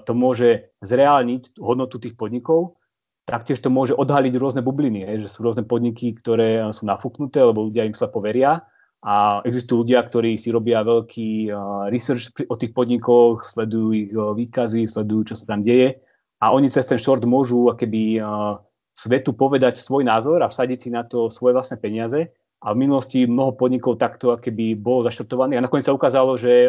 to 0.07 0.12
môže 0.14 0.71
zreálniť 0.78 1.59
hodnotu 1.59 1.99
tých 1.99 2.14
podnikov, 2.14 2.78
taktiež 3.26 3.59
to 3.59 3.66
môže 3.66 3.99
odhaliť 3.99 4.35
rôzne 4.38 4.62
bubliny, 4.62 5.11
že 5.19 5.26
sú 5.26 5.42
rôzne 5.42 5.66
podniky, 5.66 6.14
ktoré 6.14 6.62
sú 6.71 6.87
nafúknuté, 6.87 7.42
lebo 7.42 7.66
ľudia 7.66 7.83
im 7.83 7.99
slepo 7.99 8.23
veria 8.23 8.62
a 9.00 9.40
existujú 9.49 9.85
ľudia, 9.85 10.04
ktorí 10.04 10.37
si 10.37 10.52
robia 10.52 10.85
veľký 10.85 11.49
uh, 11.49 11.88
research 11.88 12.37
o 12.49 12.54
tých 12.57 12.76
podnikoch, 12.76 13.40
sledujú 13.40 13.88
ich 13.97 14.12
uh, 14.12 14.37
výkazy, 14.37 14.85
sledujú, 14.85 15.33
čo 15.33 15.35
sa 15.40 15.57
tam 15.57 15.64
deje 15.64 15.97
a 16.40 16.52
oni 16.52 16.73
cez 16.73 16.88
ten 16.88 16.97
short 16.97 17.25
môžu 17.28 17.69
akéby 17.69 18.21
uh, 18.21 18.61
svetu 18.97 19.37
povedať 19.37 19.80
svoj 19.80 20.04
názor 20.04 20.40
a 20.40 20.49
vsadiť 20.49 20.78
si 20.80 20.88
na 20.92 21.04
to 21.04 21.28
svoje 21.28 21.57
vlastné 21.57 21.80
peniaze 21.80 22.33
a 22.61 22.66
v 22.73 22.80
minulosti 22.80 23.25
mnoho 23.25 23.57
podnikov 23.57 23.97
takto 23.97 24.37
akéby 24.37 24.76
bolo 24.76 25.09
zaštartovaných 25.09 25.61
a 25.61 25.64
nakoniec 25.64 25.88
sa 25.88 25.97
ukázalo, 25.97 26.37
že 26.37 26.69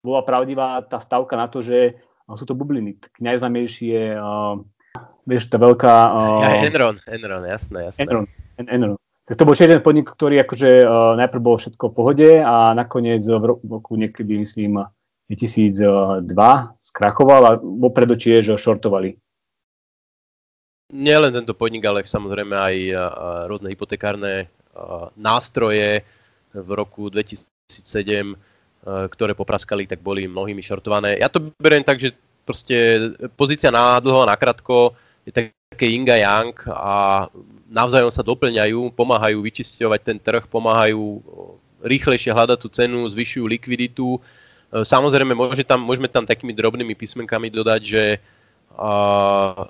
bola 0.00 0.24
pravdivá 0.24 0.80
tá 0.88 0.96
stavka 0.96 1.36
na 1.36 1.52
to, 1.52 1.60
že 1.60 2.00
sú 2.32 2.48
to 2.48 2.56
bubliny. 2.56 2.96
Najznámejší 3.20 3.86
je 3.92 4.04
vieš, 5.28 5.52
tá 5.52 5.60
veľká... 5.60 5.92
Ja, 6.40 6.50
Enron, 6.64 6.96
Enron, 7.04 7.44
jasné, 7.44 7.92
jasné. 7.92 8.00
Enron, 8.00 8.24
en, 8.56 8.66
Enron. 8.72 8.98
Tak 9.22 9.38
to 9.38 9.46
bol 9.46 9.54
jeden 9.54 9.78
podnik, 9.78 10.10
ktorý 10.10 10.42
akože 10.42 10.82
uh, 10.82 11.14
najprv 11.14 11.42
bol 11.42 11.54
všetko 11.54 11.84
v 11.90 11.94
pohode 11.94 12.30
a 12.42 12.74
nakoniec 12.74 13.22
v 13.22 13.44
roku 13.54 13.94
niekedy, 13.94 14.42
myslím, 14.42 14.82
2002 15.30 16.26
skrachoval 16.82 17.42
a 17.46 17.52
vopred 17.56 18.10
tiež 18.18 18.58
shortovali. 18.58 19.14
Nie 20.92 21.16
len 21.16 21.32
tento 21.32 21.56
podnik, 21.56 21.86
ale 21.86 22.04
samozrejme 22.04 22.52
aj 22.52 22.76
uh, 22.92 23.00
rôzne 23.48 23.72
hypotekárne 23.72 24.50
uh, 24.74 25.08
nástroje 25.16 26.04
v 26.52 26.68
roku 26.74 27.08
2007, 27.08 27.46
uh, 27.70 29.06
ktoré 29.08 29.32
popraskali, 29.32 29.88
tak 29.88 30.04
boli 30.04 30.28
mnohými 30.28 30.60
shortované. 30.60 31.16
Ja 31.16 31.32
to 31.32 31.54
beriem 31.56 31.86
tak, 31.86 32.02
že 32.02 32.12
proste 32.44 33.08
pozícia 33.38 33.70
na 33.70 34.02
dlho 34.02 34.26
a 34.26 34.30
na 34.34 34.36
krátko 34.36 34.92
je 35.24 35.32
také 35.32 35.86
yin 35.88 36.04
a 36.10 36.18
yang 36.18 36.52
a 36.68 37.30
navzájom 37.72 38.12
sa 38.12 38.20
doplňajú, 38.20 38.92
pomáhajú 38.92 39.40
vyčisťovať 39.40 40.00
ten 40.04 40.18
trh, 40.20 40.44
pomáhajú 40.44 41.24
rýchlejšie 41.80 42.30
hľadať 42.30 42.58
tú 42.60 42.68
cenu, 42.68 43.08
zvyšujú 43.08 43.48
likviditu. 43.48 44.20
E, 44.20 44.84
samozrejme, 44.84 45.32
môže 45.32 45.64
tam, 45.64 45.80
môžeme 45.82 46.06
tam 46.06 46.28
takými 46.28 46.52
drobnými 46.52 46.92
písmenkami 46.92 47.48
dodať, 47.48 47.80
že 47.82 48.04
uh, 48.76 49.66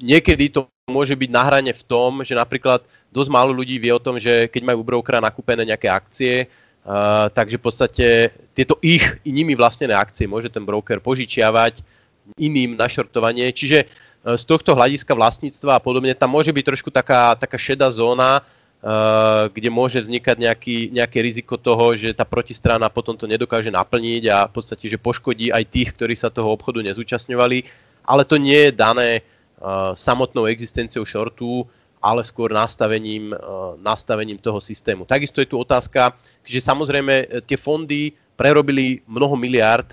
niekedy 0.00 0.48
to 0.54 0.70
môže 0.88 1.12
byť 1.18 1.30
na 1.30 1.42
hrane 1.42 1.72
v 1.74 1.82
tom, 1.84 2.22
že 2.22 2.32
napríklad 2.32 2.86
dosť 3.10 3.30
málo 3.30 3.50
ľudí 3.50 3.76
vie 3.82 3.90
o 3.90 4.02
tom, 4.02 4.16
že 4.16 4.46
keď 4.48 4.62
majú 4.72 4.80
u 4.82 4.88
brokera 4.88 5.18
nakúpené 5.18 5.66
nejaké 5.66 5.90
akcie, 5.90 6.34
uh, 6.46 7.28
takže 7.34 7.58
v 7.58 7.64
podstate 7.66 8.06
tieto 8.54 8.78
ich 8.80 9.04
nimi 9.26 9.58
vlastnené 9.58 9.92
akcie 9.92 10.30
môže 10.30 10.48
ten 10.48 10.62
broker 10.62 11.02
požičiavať 11.02 11.82
iným 12.38 12.74
na 12.74 12.90
šortovanie. 12.90 13.52
Čiže 13.54 13.86
z 14.34 14.42
tohto 14.42 14.74
hľadiska 14.74 15.14
vlastníctva 15.14 15.78
a 15.78 15.82
podobne, 15.82 16.10
tam 16.18 16.34
môže 16.34 16.50
byť 16.50 16.64
trošku 16.66 16.90
taká, 16.90 17.38
taká 17.38 17.54
šedá 17.54 17.86
zóna, 17.94 18.42
Uh, 18.76 19.48
kde 19.56 19.72
môže 19.72 19.98
vznikať 19.98 20.36
nejaký, 20.36 20.76
nejaké 20.92 21.18
riziko 21.24 21.56
toho, 21.56 21.96
že 21.96 22.12
tá 22.12 22.28
protistrana 22.28 22.92
potom 22.92 23.16
to 23.16 23.24
nedokáže 23.24 23.72
naplniť 23.72 24.22
a 24.28 24.46
v 24.46 24.52
podstate, 24.52 24.84
že 24.86 25.00
poškodí 25.00 25.48
aj 25.48 25.64
tých, 25.72 25.90
ktorí 25.96 26.12
sa 26.14 26.28
toho 26.28 26.52
obchodu 26.52 26.84
nezúčastňovali, 26.84 27.66
ale 28.04 28.22
to 28.28 28.36
nie 28.36 28.68
je 28.68 28.76
dané 28.76 29.24
uh, 29.24 29.96
samotnou 29.96 30.44
existenciou 30.46 31.08
shortu, 31.08 31.64
ale 32.04 32.20
skôr 32.22 32.52
nastavením, 32.52 33.32
nastavením 33.80 34.38
toho 34.38 34.60
systému. 34.60 35.08
Takisto 35.08 35.40
je 35.40 35.48
tu 35.50 35.56
otázka, 35.56 36.12
že 36.44 36.60
samozrejme 36.60 37.42
tie 37.48 37.56
fondy 37.56 38.12
prerobili 38.36 39.00
mnoho 39.08 39.34
miliard, 39.34 39.88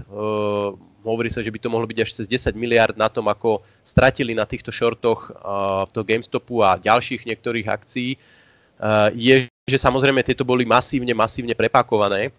hovorí 1.04 1.30
sa, 1.30 1.44
že 1.44 1.52
by 1.52 1.60
to 1.60 1.70
mohlo 1.70 1.84
byť 1.86 2.00
až 2.00 2.10
cez 2.16 2.26
10 2.26 2.56
miliard 2.56 2.96
na 2.96 3.12
tom, 3.12 3.28
ako 3.28 3.62
stratili 3.84 4.32
na 4.32 4.48
týchto 4.48 4.72
shortoch 4.72 5.30
uh, 5.30 5.84
toho 5.92 6.08
GameStopu 6.08 6.64
a 6.64 6.80
ďalších 6.80 7.28
niektorých 7.28 7.68
akcií, 7.68 8.16
uh, 8.16 9.12
je, 9.12 9.52
že 9.68 9.78
samozrejme 9.78 10.24
tieto 10.24 10.48
boli 10.48 10.64
masívne, 10.64 11.12
masívne 11.12 11.54
prepakované. 11.54 12.32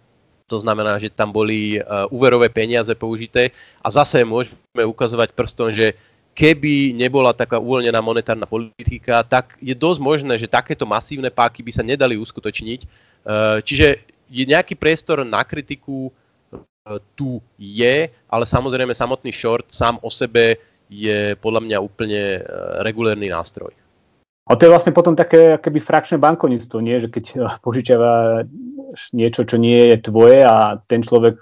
To 0.45 0.61
znamená, 0.61 0.97
že 1.01 1.09
tam 1.09 1.33
boli 1.33 1.81
uh, 1.81 2.05
úverové 2.09 2.49
peniaze 2.49 2.93
použité 2.93 3.53
a 3.81 3.87
zase 3.89 4.21
môžeme 4.25 4.83
ukazovať 4.85 5.33
prstom, 5.33 5.73
že 5.73 5.97
keby 6.35 6.91
nebola 6.91 7.31
taká 7.31 7.57
uvoľnená 7.57 8.03
monetárna 8.03 8.43
politika, 8.43 9.23
tak 9.23 9.55
je 9.63 9.71
dosť 9.71 9.99
možné, 10.03 10.33
že 10.35 10.51
takéto 10.51 10.83
masívne 10.83 11.31
páky 11.31 11.63
by 11.63 11.71
sa 11.71 11.79
nedali 11.79 12.19
uskutočniť. 12.19 12.83
Čiže 13.63 13.87
je 14.27 14.43
nejaký 14.43 14.75
priestor 14.75 15.23
na 15.23 15.39
kritiku 15.47 16.11
tu 17.17 17.41
je, 17.57 18.09
ale 18.29 18.45
samozrejme 18.45 18.93
samotný 18.93 19.33
short 19.33 19.73
sám 19.73 19.97
o 20.05 20.09
sebe 20.13 20.61
je 20.85 21.33
podľa 21.41 21.61
mňa 21.65 21.77
úplne 21.81 22.21
e, 22.37 22.41
regulérny 22.85 23.25
nástroj. 23.33 23.73
A 24.45 24.53
to 24.53 24.69
je 24.69 24.73
vlastne 24.77 24.93
potom 24.93 25.17
také 25.17 25.57
keby 25.57 25.81
frakčné 25.81 26.21
bankovníctvo, 26.21 26.77
nie? 26.85 27.01
že 27.01 27.09
keď 27.09 27.25
e, 27.33 27.37
požičiava 27.65 28.45
niečo, 29.17 29.49
čo 29.49 29.57
nie 29.57 29.89
je 29.89 29.97
tvoje 30.05 30.45
a 30.45 30.77
ten 30.85 31.01
človek, 31.01 31.41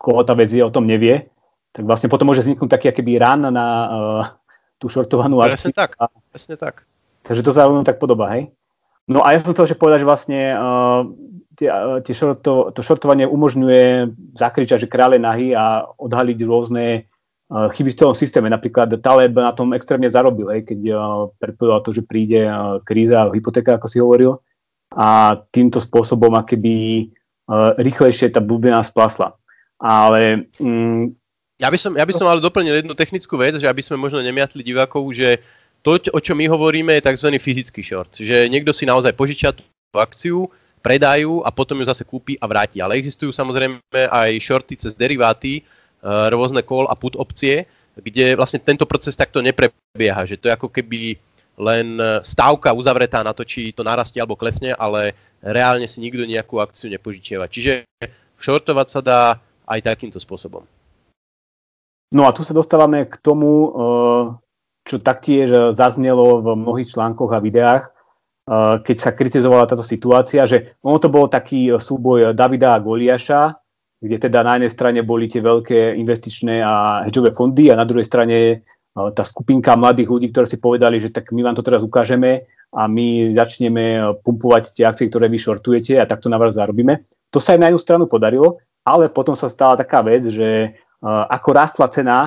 koho 0.00 0.24
tá 0.24 0.32
vec 0.32 0.48
je, 0.48 0.64
o 0.64 0.72
tom 0.72 0.88
nevie, 0.88 1.28
tak 1.76 1.84
vlastne 1.84 2.08
potom 2.08 2.32
môže 2.32 2.40
vzniknúť 2.40 2.68
taký 2.72 2.88
akýby 2.88 3.16
rán 3.16 3.48
na 3.48 3.66
uh, 3.88 4.22
tú 4.76 4.92
shortovanú 4.92 5.40
akciu. 5.40 5.72
Presne 5.72 5.72
tak, 5.72 5.90
presne 6.28 6.56
tak. 6.60 6.74
Takže 7.24 7.40
to 7.40 7.54
sa 7.54 7.70
tak 7.86 7.96
podobá, 7.96 8.34
hej? 8.36 8.52
No 9.08 9.24
a 9.24 9.32
ja 9.32 9.38
som 9.40 9.54
to 9.54 9.64
že 9.64 9.78
povedať, 9.78 10.04
že 10.04 10.10
vlastne 10.10 10.40
uh, 10.52 11.06
tie, 11.58 11.68
tie 12.04 12.14
šorto, 12.14 12.72
to 12.72 12.80
šortovanie 12.80 13.28
umožňuje 13.28 14.12
zakričať, 14.36 14.86
že 14.86 14.92
kráľ 14.92 15.16
je 15.16 15.20
nahý 15.22 15.48
a 15.56 15.86
odhaliť 15.98 16.38
rôzne 16.44 17.04
uh, 17.50 17.68
chyby 17.72 17.90
v 17.92 17.98
celom 17.98 18.16
systéme. 18.16 18.48
Napríklad 18.48 18.92
Taleb 19.00 19.36
na 19.36 19.52
tom 19.56 19.72
extrémne 19.76 20.10
zarobil, 20.10 20.52
hej, 20.52 20.62
keď 20.68 20.80
uh, 20.92 20.98
predpovedal 21.40 21.80
to, 21.84 21.90
že 21.92 22.02
príde 22.04 22.44
uh, 22.44 22.80
kríza, 22.84 23.28
hypotéka, 23.32 23.76
ako 23.76 23.86
si 23.88 23.98
hovoril. 24.00 24.40
A 24.92 25.40
týmto 25.48 25.80
spôsobom 25.80 26.36
akéby 26.36 27.08
rýchlejšie 27.80 28.32
tá 28.32 28.40
bublina 28.40 28.84
splasla. 28.84 29.34
Ale 29.80 30.46
um, 30.62 31.10
ja 31.58 31.68
by, 31.70 31.78
som, 31.78 31.92
ja 31.98 32.06
by 32.06 32.14
som 32.14 32.26
ale 32.30 32.44
doplnil 32.44 32.82
jednu 32.82 32.94
technickú 32.94 33.34
vec, 33.34 33.58
že 33.58 33.66
aby 33.66 33.82
sme 33.82 33.98
možno 33.98 34.22
nemiatli 34.22 34.62
divákov, 34.62 35.02
že 35.14 35.42
to, 35.82 35.98
o 35.98 36.20
čom 36.22 36.38
my 36.38 36.46
hovoríme, 36.46 36.94
je 36.94 37.06
tzv. 37.06 37.28
fyzický 37.42 37.82
short. 37.82 38.14
Že 38.14 38.46
niekto 38.46 38.70
si 38.70 38.86
naozaj 38.86 39.18
požičia 39.18 39.50
tú 39.54 39.64
akciu, 39.98 40.46
predajú 40.82 41.46
a 41.46 41.54
potom 41.54 41.78
ju 41.78 41.86
zase 41.86 42.02
kúpi 42.02 42.34
a 42.42 42.44
vráti. 42.50 42.82
Ale 42.82 42.98
existujú 42.98 43.30
samozrejme 43.30 43.78
aj 43.94 44.30
shorty 44.42 44.74
cez 44.74 44.98
deriváty, 44.98 45.62
e, 45.62 45.62
rôzne 46.28 46.66
call 46.66 46.90
a 46.90 46.98
put 46.98 47.14
opcie, 47.14 47.64
kde 47.94 48.34
vlastne 48.34 48.58
tento 48.58 48.82
proces 48.84 49.14
takto 49.14 49.38
neprebieha. 49.38 50.26
Že 50.26 50.36
to 50.42 50.46
je 50.50 50.56
ako 50.58 50.68
keby 50.68 51.16
len 51.60 52.00
stávka 52.24 52.72
uzavretá 52.72 53.20
na 53.20 53.36
to, 53.36 53.44
či 53.44 53.76
to 53.76 53.84
narastie 53.84 54.18
alebo 54.18 54.40
klesne, 54.40 54.72
ale 54.72 55.12
reálne 55.44 55.84
si 55.84 56.00
nikto 56.00 56.24
nejakú 56.24 56.58
akciu 56.58 56.88
nepožičiava. 56.88 57.46
Čiže 57.46 57.84
shortovať 58.40 58.88
sa 58.88 59.00
dá 59.04 59.20
aj 59.68 59.84
takýmto 59.84 60.16
spôsobom. 60.16 60.64
No 62.12 62.28
a 62.28 62.34
tu 62.34 62.44
sa 62.44 62.56
dostávame 62.56 63.04
k 63.08 63.16
tomu, 63.20 63.50
e, 63.52 63.70
čo 64.88 64.96
taktiež 64.98 65.76
zaznelo 65.76 66.42
v 66.42 66.58
mnohých 66.58 66.90
článkoch 66.92 67.30
a 67.32 67.40
videách, 67.40 67.91
keď 68.82 68.96
sa 68.98 69.14
kritizovala 69.14 69.70
táto 69.70 69.86
situácia, 69.86 70.42
že 70.50 70.74
ono 70.82 70.98
to 70.98 71.06
bol 71.06 71.30
taký 71.30 71.70
e, 71.70 71.78
súboj 71.78 72.34
Davida 72.34 72.74
a 72.74 72.82
Goliaša, 72.82 73.54
kde 74.02 74.18
teda 74.18 74.42
na 74.42 74.58
jednej 74.58 74.72
strane 74.74 75.00
boli 75.06 75.30
tie 75.30 75.38
veľké 75.38 75.94
investičné 75.94 76.58
a 76.58 77.06
hedžové 77.06 77.30
fondy 77.30 77.70
a 77.70 77.78
na 77.78 77.86
druhej 77.86 78.02
strane 78.02 78.36
e, 78.42 78.56
tá 79.14 79.22
skupinka 79.22 79.78
mladých 79.78 80.10
ľudí, 80.10 80.26
ktorí 80.34 80.46
si 80.50 80.58
povedali, 80.58 80.98
že 80.98 81.14
tak 81.14 81.30
my 81.30 81.46
vám 81.46 81.54
to 81.54 81.62
teraz 81.62 81.86
ukážeme 81.86 82.42
a 82.74 82.90
my 82.90 83.30
začneme 83.30 83.84
e, 83.94 84.00
pumpovať 84.26 84.74
tie 84.74 84.90
akcie, 84.90 85.06
ktoré 85.06 85.30
vy 85.30 85.38
shortujete 85.38 86.02
a 86.02 86.08
takto 86.10 86.26
na 86.26 86.34
vás 86.34 86.58
zarobíme. 86.58 87.06
To 87.30 87.38
sa 87.38 87.54
aj 87.54 87.62
na 87.62 87.66
jednu 87.70 87.78
stranu 87.78 88.10
podarilo, 88.10 88.58
ale 88.82 89.06
potom 89.06 89.38
sa 89.38 89.46
stala 89.46 89.78
taká 89.78 90.02
vec, 90.02 90.26
že 90.26 90.74
ako 91.02 91.50
rástla 91.50 91.86
cena 91.90 92.18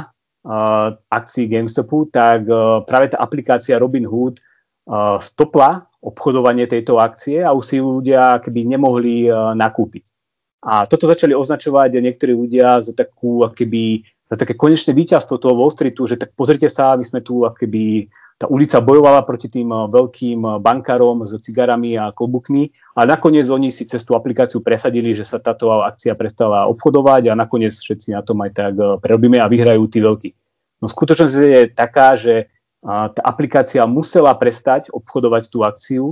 akcií 1.07 1.47
GameStopu, 1.47 2.11
tak 2.11 2.43
práve 2.83 3.07
tá 3.11 3.23
aplikácia 3.23 3.79
Robinhood 3.79 4.39
stopla 5.23 5.87
obchodovanie 6.05 6.69
tejto 6.69 7.01
akcie 7.01 7.41
a 7.41 7.49
už 7.49 7.65
si 7.65 7.77
ľudia 7.81 8.37
keby 8.45 8.61
nemohli 8.61 9.25
uh, 9.25 9.57
nakúpiť. 9.57 10.13
A 10.65 10.85
toto 10.85 11.09
začali 11.09 11.33
označovať 11.33 11.97
niektorí 12.01 12.33
ľudia 12.33 12.81
za 12.81 12.93
takú 12.93 13.45
keby 13.49 14.05
to 14.25 14.33
také 14.33 14.57
konečné 14.57 14.97
víťazstvo 14.97 15.37
toho 15.37 15.53
Wall 15.53 15.69
Streetu, 15.69 16.09
že 16.09 16.17
tak 16.17 16.33
pozrite 16.33 16.65
sa, 16.65 16.97
my 16.97 17.05
sme 17.05 17.21
tu 17.21 17.45
keby 17.45 18.09
tá 18.35 18.51
ulica 18.51 18.81
bojovala 18.81 19.23
proti 19.23 19.47
tým 19.47 19.69
eh, 19.69 19.85
veľkým 19.87 20.39
eh, 20.41 20.51
bankárom 20.59 21.23
s 21.23 21.37
cigarami 21.39 21.95
a 21.95 22.11
klobukmi 22.11 22.73
a 22.97 23.05
nakoniec 23.05 23.47
oni 23.47 23.69
si 23.69 23.85
cez 23.85 24.01
tú 24.01 24.17
aplikáciu 24.17 24.59
presadili, 24.59 25.13
že 25.13 25.23
sa 25.23 25.37
táto 25.37 25.69
akcia 25.85 26.17
prestala 26.17 26.65
obchodovať 26.67 27.31
a 27.31 27.37
nakoniec 27.37 27.71
všetci 27.71 28.17
na 28.17 28.25
tom 28.25 28.41
aj 28.43 28.51
tak 28.51 28.73
prerobíme 28.99 29.39
a 29.39 29.47
vyhrajú 29.47 29.85
tí 29.87 30.01
veľkí. 30.01 30.29
No 30.83 30.91
skutočnosť 30.91 31.35
je 31.37 31.61
taká, 31.71 32.19
že 32.19 32.51
tá 32.85 33.21
aplikácia 33.25 33.81
musela 33.89 34.29
prestať 34.37 34.93
obchodovať 34.93 35.43
tú 35.49 35.65
akciu 35.65 36.05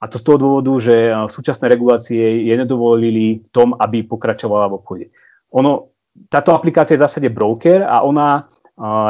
a 0.00 0.08
to 0.08 0.16
z 0.16 0.24
toho 0.24 0.38
dôvodu, 0.40 0.72
že 0.80 1.12
súčasné 1.28 1.68
regulácie 1.68 2.48
je 2.48 2.54
nedovolili 2.56 3.44
tom, 3.52 3.76
aby 3.76 4.04
pokračovala 4.08 4.72
v 4.72 4.76
obchode. 4.80 5.06
Ono, 5.52 5.92
táto 6.32 6.56
aplikácia 6.56 6.96
je 6.96 7.00
v 7.00 7.06
zásade 7.06 7.28
broker 7.28 7.84
a 7.84 8.00
ona 8.00 8.48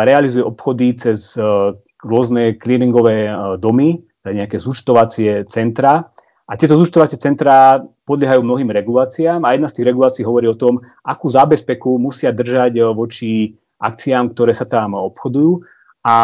realizuje 0.05 0.43
obchody 0.45 0.99
cez 0.99 1.39
rôzne 2.05 2.61
clearingové 2.61 3.27
e, 3.27 3.33
domy, 3.57 4.05
nejaké 4.25 4.61
zúčtovacie 4.61 5.49
centra. 5.49 6.13
A 6.45 6.53
tieto 6.61 6.77
zúčtovacie 6.77 7.17
centra 7.17 7.81
podliehajú 8.05 8.45
mnohým 8.45 8.69
reguláciám 8.69 9.41
a 9.49 9.57
jedna 9.57 9.73
z 9.73 9.81
tých 9.81 9.89
regulácií 9.89 10.23
hovorí 10.29 10.45
o 10.53 10.61
tom, 10.61 10.85
akú 11.01 11.33
zábezpeku 11.33 11.97
musia 11.97 12.29
držať 12.29 12.77
e, 12.77 12.83
voči 12.93 13.57
akciám, 13.81 14.37
ktoré 14.37 14.53
sa 14.53 14.69
tam 14.69 14.93
obchodujú. 14.93 15.65
A 16.05 16.17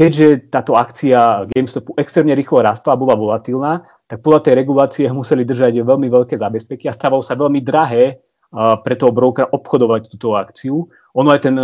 keďže 0.00 0.48
táto 0.48 0.80
akcia 0.80 1.44
GameStopu 1.52 1.92
extrémne 2.00 2.32
rýchlo 2.32 2.64
rastla 2.64 2.96
a 2.96 3.00
bola 3.00 3.12
volatilná, 3.12 3.84
tak 4.08 4.24
podľa 4.24 4.48
tej 4.48 4.54
regulácie 4.56 5.04
museli 5.20 5.44
držať 5.44 5.84
veľmi 5.84 6.08
veľké 6.08 6.40
zábezpeky 6.40 6.88
a 6.88 6.96
stávalo 6.96 7.20
sa 7.20 7.36
veľmi 7.36 7.60
drahé 7.60 8.04
e, 8.08 8.14
pre 8.80 8.96
toho 8.96 9.12
brokera 9.12 9.52
obchodovať 9.52 10.08
túto 10.08 10.32
akciu. 10.40 10.88
Ono 11.12 11.28
aj 11.28 11.40
ten 11.44 11.58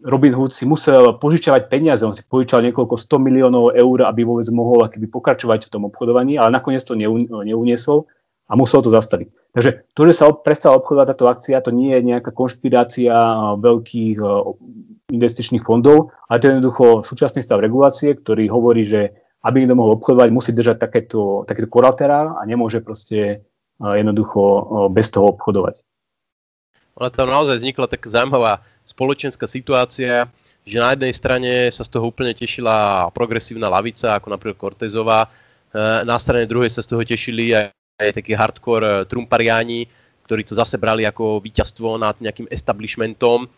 Robin 0.00 0.32
Hood 0.32 0.56
si 0.56 0.64
musel 0.64 1.20
požičovať 1.20 1.68
peniaze, 1.68 2.00
on 2.08 2.16
si 2.16 2.24
požičal 2.24 2.64
niekoľko 2.64 2.96
100 2.96 3.20
miliónov 3.20 3.76
eur, 3.76 4.08
aby 4.08 4.24
vôbec 4.24 4.48
mohol 4.48 4.80
akýby 4.88 5.12
pokračovať 5.12 5.68
v 5.68 5.72
tom 5.76 5.84
obchodovaní, 5.92 6.40
ale 6.40 6.56
nakoniec 6.56 6.80
to 6.80 6.96
neuniesol 6.96 8.08
a 8.50 8.52
musel 8.58 8.82
to 8.82 8.90
zastaviť. 8.90 9.54
Takže 9.54 9.70
to, 9.94 10.00
že 10.10 10.18
sa 10.18 10.34
prestala 10.34 10.74
obchodovať 10.82 11.06
táto 11.14 11.30
akcia, 11.30 11.62
to 11.62 11.70
nie 11.70 11.94
je 11.94 12.02
nejaká 12.02 12.34
konšpirácia 12.34 13.14
veľkých 13.62 14.18
investičných 15.14 15.62
fondov, 15.62 16.10
ale 16.26 16.42
to 16.42 16.50
je 16.50 16.52
jednoducho 16.58 16.84
súčasný 17.06 17.46
stav 17.46 17.62
regulácie, 17.62 18.10
ktorý 18.10 18.50
hovorí, 18.50 18.82
že 18.82 19.14
aby 19.46 19.64
niekto 19.64 19.78
mohol 19.78 19.96
obchodovať, 19.96 20.28
musí 20.34 20.50
držať 20.52 20.76
takéto, 20.76 21.48
takéto 21.48 21.70
kolaterál 21.70 22.36
a 22.36 22.44
nemôže 22.44 22.84
proste 22.84 23.46
jednoducho 23.80 24.42
bez 24.92 25.08
toho 25.08 25.32
obchodovať. 25.32 25.80
Ale 27.00 27.08
tam 27.08 27.32
naozaj 27.32 27.64
vznikla 27.64 27.88
taká 27.88 28.12
zaujímavá 28.12 28.60
spoločenská 28.84 29.48
situácia, 29.48 30.28
že 30.68 30.76
na 30.76 30.92
jednej 30.92 31.16
strane 31.16 31.52
sa 31.72 31.86
z 31.86 31.90
toho 31.96 32.12
úplne 32.12 32.36
tešila 32.36 33.08
progresívna 33.16 33.72
lavica, 33.72 34.20
ako 34.20 34.28
napríklad 34.28 34.60
Cortezová, 34.60 35.32
na 36.04 36.16
strane 36.20 36.44
druhej 36.44 36.68
sa 36.68 36.84
z 36.84 36.92
toho 36.92 37.00
tešili 37.00 37.56
aj, 37.56 37.72
aj 38.00 38.16
takí 38.16 38.32
hardcore 38.32 39.04
e, 39.04 39.06
Trumpariáni, 39.06 39.84
ktorí 40.24 40.46
to 40.46 40.54
zase 40.54 40.78
brali 40.78 41.02
ako 41.04 41.42
víťazstvo 41.42 41.98
nad 41.98 42.14
nejakým 42.22 42.46
establishmentom. 42.48 43.50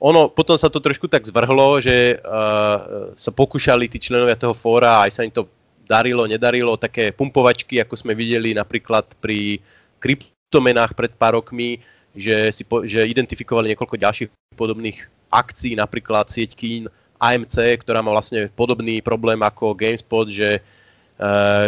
Ono, 0.00 0.32
potom 0.32 0.56
sa 0.56 0.72
to 0.72 0.80
trošku 0.80 1.04
tak 1.04 1.24
zvrhlo, 1.28 1.80
že 1.84 2.18
uh, 2.18 3.12
sa 3.14 3.30
pokúšali 3.30 3.88
tí 3.88 4.00
členovia 4.00 4.36
toho 4.36 4.52
fóra, 4.52 5.04
aj 5.04 5.10
sa 5.16 5.24
im 5.24 5.32
to 5.32 5.48
darilo, 5.84 6.24
nedarilo, 6.24 6.80
také 6.80 7.12
pumpovačky, 7.12 7.80
ako 7.80 7.94
sme 7.96 8.12
videli 8.16 8.52
napríklad 8.56 9.04
pri 9.20 9.60
kryptomenách 10.00 10.96
pred 10.96 11.12
pár 11.12 11.40
rokmi, 11.40 11.80
že, 12.16 12.52
si 12.52 12.64
po, 12.64 12.84
že 12.84 13.04
identifikovali 13.04 13.72
niekoľko 13.72 13.96
ďalších 13.96 14.28
podobných 14.56 14.98
akcií, 15.28 15.76
napríklad 15.76 16.28
sieť 16.28 16.56
kín 16.56 16.88
AMC, 17.20 17.84
ktorá 17.84 18.00
má 18.04 18.12
vlastne 18.12 18.48
podobný 18.52 19.00
problém 19.00 19.40
ako 19.40 19.72
GameSpot, 19.76 20.28
že, 20.28 20.60
uh, 20.60 20.83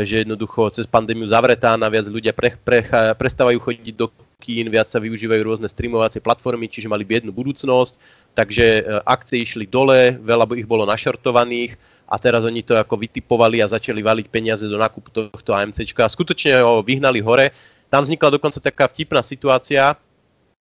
že 0.03 0.27
jednoducho 0.27 0.75
cez 0.75 0.91
pandémiu 0.91 1.31
zavretá, 1.31 1.79
naviac 1.79 2.11
ľudia 2.11 2.35
pre, 2.35 2.59
pre, 2.59 2.83
prestávajú 3.15 3.63
chodiť 3.63 3.95
do 3.95 4.11
kín, 4.43 4.67
viac 4.69 4.91
sa 4.91 4.99
využívajú 4.99 5.43
rôzne 5.47 5.71
streamovacie 5.71 6.19
platformy, 6.19 6.67
čiže 6.67 6.91
mali 6.91 7.07
biednú 7.07 7.31
budúcnosť, 7.31 7.95
takže 8.35 8.67
uh, 8.83 9.01
akcie 9.07 9.47
išli 9.47 9.65
dole, 9.71 10.19
veľa 10.19 10.45
ich 10.59 10.69
bolo 10.69 10.83
našortovaných 10.85 11.79
a 12.11 12.19
teraz 12.19 12.43
oni 12.43 12.63
to 12.63 12.75
ako 12.75 12.99
vytipovali 12.99 13.63
a 13.63 13.71
začali 13.71 14.03
valiť 14.03 14.27
peniaze 14.29 14.67
do 14.67 14.79
nákupu 14.79 15.09
tohto 15.15 15.51
AMCčka 15.55 16.07
a 16.07 16.13
skutočne 16.13 16.63
ho 16.63 16.83
vyhnali 16.83 17.19
hore. 17.23 17.51
Tam 17.87 18.03
vznikla 18.03 18.35
dokonca 18.35 18.59
taká 18.59 18.91
vtipná 18.91 19.23
situácia, 19.23 19.95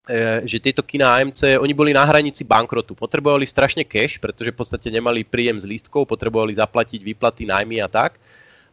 E, 0.04 0.44
že 0.44 0.60
tieto 0.60 0.84
kina 0.84 1.16
AMC, 1.16 1.64
oni 1.64 1.72
boli 1.72 1.96
na 1.96 2.04
hranici 2.04 2.44
bankrotu. 2.44 2.92
Potrebovali 2.92 3.48
strašne 3.48 3.88
cash, 3.88 4.20
pretože 4.20 4.52
v 4.52 4.60
podstate 4.60 4.92
nemali 4.92 5.24
príjem 5.24 5.56
z 5.56 5.64
lístkov, 5.64 6.12
potrebovali 6.12 6.52
zaplatiť 6.60 7.00
výplaty, 7.00 7.48
nájmy 7.48 7.80
a 7.80 7.88
tak. 7.88 8.20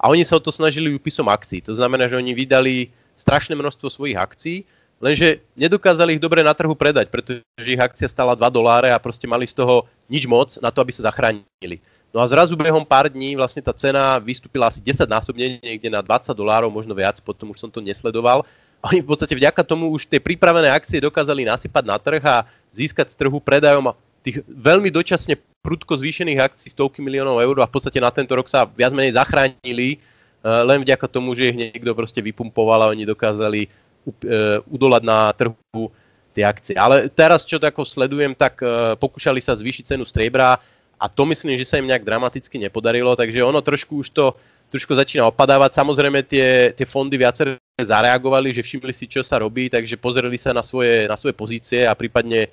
A 0.00 0.08
oni 0.08 0.24
sa 0.24 0.40
o 0.40 0.42
to 0.42 0.48
snažili 0.48 0.96
úpisom 0.96 1.28
akcií. 1.28 1.60
To 1.68 1.76
znamená, 1.76 2.08
že 2.08 2.16
oni 2.16 2.32
vydali 2.32 2.88
strašné 3.20 3.52
množstvo 3.52 3.92
svojich 3.92 4.16
akcií, 4.16 4.64
lenže 4.96 5.44
nedokázali 5.52 6.16
ich 6.16 6.22
dobre 6.24 6.40
na 6.40 6.56
trhu 6.56 6.72
predať, 6.72 7.12
pretože 7.12 7.44
ich 7.60 7.76
akcia 7.76 8.08
stala 8.08 8.32
2 8.32 8.40
doláre 8.48 8.88
a 8.88 8.96
proste 8.96 9.28
mali 9.28 9.44
z 9.44 9.60
toho 9.60 9.84
nič 10.08 10.24
moc 10.24 10.56
na 10.64 10.72
to, 10.72 10.80
aby 10.80 10.92
sa 10.96 11.12
zachránili. 11.12 11.84
No 12.10 12.18
a 12.18 12.26
zrazu 12.26 12.56
behom 12.56 12.82
pár 12.82 13.12
dní 13.12 13.36
vlastne 13.36 13.60
tá 13.60 13.70
cena 13.76 14.18
vystúpila 14.18 14.72
asi 14.72 14.80
10 14.82 15.04
násobne, 15.06 15.60
niekde 15.60 15.92
na 15.92 16.00
20 16.00 16.32
dolárov, 16.32 16.72
možno 16.72 16.96
viac, 16.96 17.20
potom 17.20 17.52
už 17.52 17.60
som 17.60 17.70
to 17.70 17.84
nesledoval 17.84 18.42
oni 18.80 19.04
v 19.04 19.08
podstate 19.08 19.36
vďaka 19.36 19.60
tomu 19.60 19.92
už 19.92 20.08
tie 20.08 20.16
pripravené 20.16 20.72
akcie 20.72 21.04
dokázali 21.04 21.44
nasypať 21.44 21.84
na 21.84 22.00
trh 22.00 22.22
a 22.24 22.48
získať 22.72 23.12
z 23.12 23.18
trhu 23.20 23.36
predajom 23.36 23.92
tých 24.20 24.44
veľmi 24.46 24.92
dočasne 24.92 25.36
prudko 25.60 25.96
zvýšených 26.00 26.40
akcií 26.40 26.72
stovky 26.72 27.04
miliónov 27.04 27.40
eur 27.40 27.60
a 27.60 27.68
v 27.68 27.74
podstate 27.76 28.00
na 28.00 28.08
tento 28.08 28.32
rok 28.32 28.48
sa 28.48 28.64
viac 28.64 28.92
menej 28.96 29.16
zachránili 29.16 29.96
eh, 29.96 30.62
len 30.64 30.80
vďaka 30.80 31.06
tomu, 31.08 31.36
že 31.36 31.52
ich 31.52 31.56
niekto 31.56 31.92
proste 31.92 32.24
vypumpoval 32.24 32.88
a 32.88 32.90
oni 32.92 33.04
dokázali 33.04 33.68
eh, 33.68 34.60
udolať 34.68 35.02
na 35.04 35.32
trhu 35.36 35.92
tie 36.30 36.46
akcie. 36.46 36.78
Ale 36.78 37.10
teraz, 37.10 37.42
čo 37.44 37.60
tako 37.60 37.84
sledujem, 37.84 38.32
tak 38.32 38.60
eh, 38.64 38.96
pokúšali 38.96 39.44
sa 39.44 39.52
zvýšiť 39.52 39.96
cenu 39.96 40.04
striebra 40.08 40.56
a 41.00 41.04
to 41.08 41.24
myslím, 41.28 41.56
že 41.56 41.68
sa 41.68 41.80
im 41.80 41.88
nejak 41.88 42.04
dramaticky 42.04 42.60
nepodarilo, 42.60 43.16
takže 43.16 43.40
ono 43.40 43.64
trošku 43.64 44.04
už 44.04 44.08
to 44.12 44.36
trošku 44.70 44.94
začína 44.94 45.26
opadávať. 45.26 45.74
Samozrejme 45.74 46.22
tie, 46.28 46.70
tie 46.76 46.86
fondy 46.86 47.18
viaceré 47.18 47.58
zareagovali, 47.80 48.54
že 48.54 48.62
všimli 48.62 48.94
si, 48.94 49.10
čo 49.10 49.26
sa 49.26 49.42
robí, 49.42 49.66
takže 49.66 49.98
pozreli 49.98 50.38
sa 50.38 50.54
na 50.54 50.62
svoje, 50.62 51.10
na 51.10 51.18
svoje 51.18 51.34
pozície 51.34 51.82
a 51.82 51.92
prípadne 51.98 52.46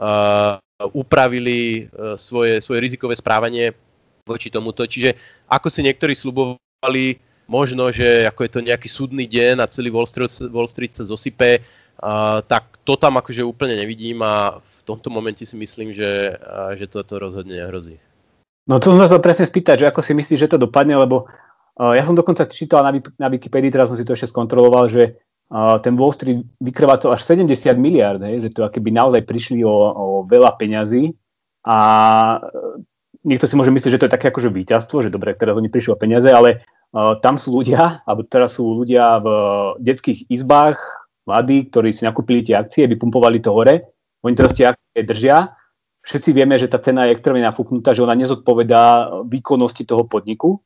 uh, 0.00 0.56
upravili 0.86 1.90
uh, 1.90 2.14
svoje, 2.14 2.62
svoje 2.62 2.78
rizikové 2.78 3.18
správanie 3.18 3.74
voči 4.22 4.46
tomuto. 4.46 4.86
Čiže 4.86 5.18
ako 5.50 5.66
si 5.66 5.82
niektorí 5.82 6.14
slubovali, 6.14 7.18
možno, 7.50 7.90
že 7.90 8.28
ako 8.28 8.40
je 8.44 8.50
to 8.52 8.60
nejaký 8.62 8.86
súdny 8.86 9.26
deň 9.26 9.64
a 9.64 9.70
celý 9.72 9.90
Wall 9.90 10.06
Street, 10.06 10.30
Wall 10.52 10.70
Street 10.70 10.94
sa 10.94 11.02
zosype, 11.08 11.64
tak 12.46 12.78
to 12.86 12.94
tam 12.94 13.18
akože 13.18 13.42
úplne 13.42 13.74
nevidím 13.74 14.22
a 14.22 14.62
v 14.62 14.80
tomto 14.86 15.10
momente 15.10 15.42
si 15.42 15.58
myslím, 15.58 15.90
že, 15.90 16.38
uh, 16.38 16.76
že 16.78 16.86
toto 16.86 17.18
rozhodne 17.18 17.58
nehrozí. 17.58 17.98
No 18.68 18.76
to 18.78 18.92
som 18.92 19.00
sa 19.00 19.18
presne 19.18 19.48
spýtať, 19.48 19.82
že 19.82 19.88
ako 19.88 20.04
si 20.04 20.12
myslíš, 20.12 20.44
že 20.44 20.52
to 20.52 20.60
dopadne, 20.60 20.92
lebo 20.92 21.24
ja 21.78 22.02
som 22.02 22.12
dokonca 22.12 22.42
čítal 22.50 22.82
na, 22.82 22.90
na 23.16 23.30
Wikipedii, 23.30 23.70
teraz 23.70 23.88
som 23.88 23.96
si 23.96 24.02
to 24.02 24.12
ešte 24.12 24.34
skontroloval, 24.34 24.90
že 24.90 25.14
ten 25.80 25.96
Wall 25.96 26.12
Street 26.12 26.44
vykrvácal 26.60 27.16
až 27.16 27.24
70 27.24 27.72
miliard, 27.80 28.20
hej, 28.20 28.44
že 28.44 28.52
to 28.52 28.68
akéby 28.68 28.92
naozaj 28.92 29.24
prišli 29.24 29.64
o, 29.64 29.72
o 29.72 30.06
veľa 30.28 30.60
peňazí. 30.60 31.16
A 31.64 31.78
e, 32.36 32.38
niekto 33.24 33.48
si 33.48 33.56
môže 33.56 33.72
myslieť, 33.72 33.92
že 33.96 34.00
to 34.00 34.06
je 34.08 34.14
také 34.16 34.28
akože 34.28 34.52
víťazstvo, 34.52 35.00
že 35.00 35.12
dobre, 35.12 35.32
teraz 35.32 35.56
oni 35.56 35.72
prišli 35.72 35.96
o 35.96 36.00
peniaze, 36.00 36.28
ale 36.28 36.60
uh, 36.92 37.16
tam 37.24 37.40
sú 37.40 37.56
ľudia, 37.56 37.80
alebo 38.08 38.28
teraz 38.28 38.60
sú 38.60 38.84
ľudia 38.84 39.24
v 39.24 39.28
detských 39.80 40.28
izbách, 40.28 40.76
mladí, 41.24 41.68
ktorí 41.72 41.92
si 41.92 42.04
nakúpili 42.04 42.44
tie 42.44 42.56
akcie, 42.56 42.88
vypumpovali 42.88 43.40
to 43.40 43.52
hore, 43.52 43.88
oni 44.24 44.34
teraz 44.36 44.52
tie 44.52 44.68
akcie 44.68 45.04
držia, 45.04 45.56
všetci 46.04 46.30
vieme, 46.32 46.56
že 46.56 46.72
tá 46.72 46.80
cena 46.80 47.04
je 47.08 47.16
extrémne 47.16 47.44
nafúknutá, 47.44 47.92
že 47.92 48.04
ona 48.04 48.16
nezodpovedá 48.16 49.12
výkonnosti 49.28 49.84
toho 49.84 50.08
podniku, 50.08 50.60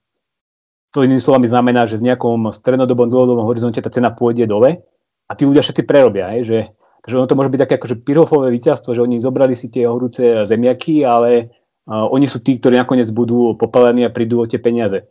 to 0.92 1.00
inými 1.00 1.24
slovami 1.24 1.48
znamená, 1.48 1.88
že 1.88 1.96
v 1.96 2.12
nejakom 2.12 2.52
strednodobom, 2.52 3.09
dlhodobom 3.09 3.48
horizonte 3.48 3.81
tá 3.81 3.88
cena 3.88 4.12
pôjde 4.12 4.44
dole 4.44 4.85
a 5.24 5.33
tí 5.33 5.48
ľudia 5.48 5.64
všetci 5.64 5.88
prerobia. 5.88 6.37
Hej, 6.37 6.42
že, 6.44 6.59
takže 7.00 7.16
ono 7.16 7.26
to 7.26 7.37
môže 7.37 7.48
byť 7.48 7.61
také 7.64 7.74
akože 7.81 7.96
pirofové 8.05 8.52
víťazstvo, 8.52 8.92
že 8.92 9.00
oni 9.00 9.16
zobrali 9.16 9.57
si 9.57 9.72
tie 9.72 9.88
horúce 9.88 10.44
zemiaky, 10.44 11.09
ale 11.09 11.48
uh, 11.88 12.05
oni 12.12 12.28
sú 12.28 12.44
tí, 12.44 12.61
ktorí 12.61 12.76
nakoniec 12.76 13.09
budú 13.09 13.57
popalení 13.57 14.05
a 14.05 14.12
prídu 14.12 14.44
o 14.44 14.48
tie 14.48 14.61
peniaze. 14.61 15.09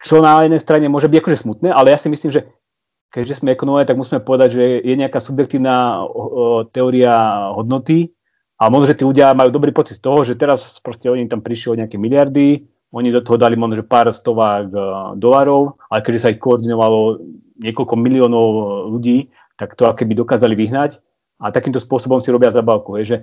Čo 0.00 0.24
na 0.24 0.40
jednej 0.40 0.60
strane 0.60 0.88
môže 0.88 1.12
byť 1.12 1.18
akože 1.20 1.38
smutné, 1.44 1.68
ale 1.68 1.92
ja 1.92 2.00
si 2.00 2.08
myslím, 2.08 2.32
že 2.32 2.48
keďže 3.12 3.44
sme 3.44 3.52
ekonomové, 3.52 3.84
tak 3.84 4.00
musíme 4.00 4.24
povedať, 4.24 4.48
že 4.56 4.64
je 4.80 4.94
nejaká 4.96 5.20
subjektívna 5.20 6.08
uh, 6.08 6.64
teória 6.72 7.52
hodnoty 7.52 8.16
a 8.56 8.72
možno, 8.72 8.88
že 8.88 8.96
tí 8.96 9.04
ľudia 9.04 9.36
majú 9.36 9.52
dobrý 9.52 9.76
pocit 9.76 10.00
z 10.00 10.04
toho, 10.08 10.24
že 10.24 10.40
teraz 10.40 10.80
proste 10.80 11.12
oni 11.12 11.28
tam 11.28 11.44
prišli 11.44 11.68
o 11.68 11.78
nejaké 11.84 12.00
miliardy, 12.00 12.64
oni 12.94 13.10
do 13.10 13.18
toho 13.18 13.34
dali 13.34 13.58
možno 13.58 13.82
pár 13.82 14.06
stovák 14.14 14.66
uh, 14.70 14.84
dolarov, 15.18 15.74
ale 15.90 16.00
keďže 16.06 16.22
sa 16.22 16.30
ich 16.30 16.38
koordinovalo 16.38 17.18
niekoľko 17.58 17.94
miliónov 17.98 18.46
ľudí, 18.94 19.34
tak 19.58 19.74
to 19.74 19.90
aké 19.90 20.06
by 20.06 20.14
dokázali 20.14 20.54
vyhnať. 20.54 21.02
a 21.42 21.50
takýmto 21.50 21.82
spôsobom 21.82 22.22
si 22.22 22.30
robia 22.30 22.54
zabavku. 22.54 22.94
Hej, 22.98 23.04
že 23.10 23.16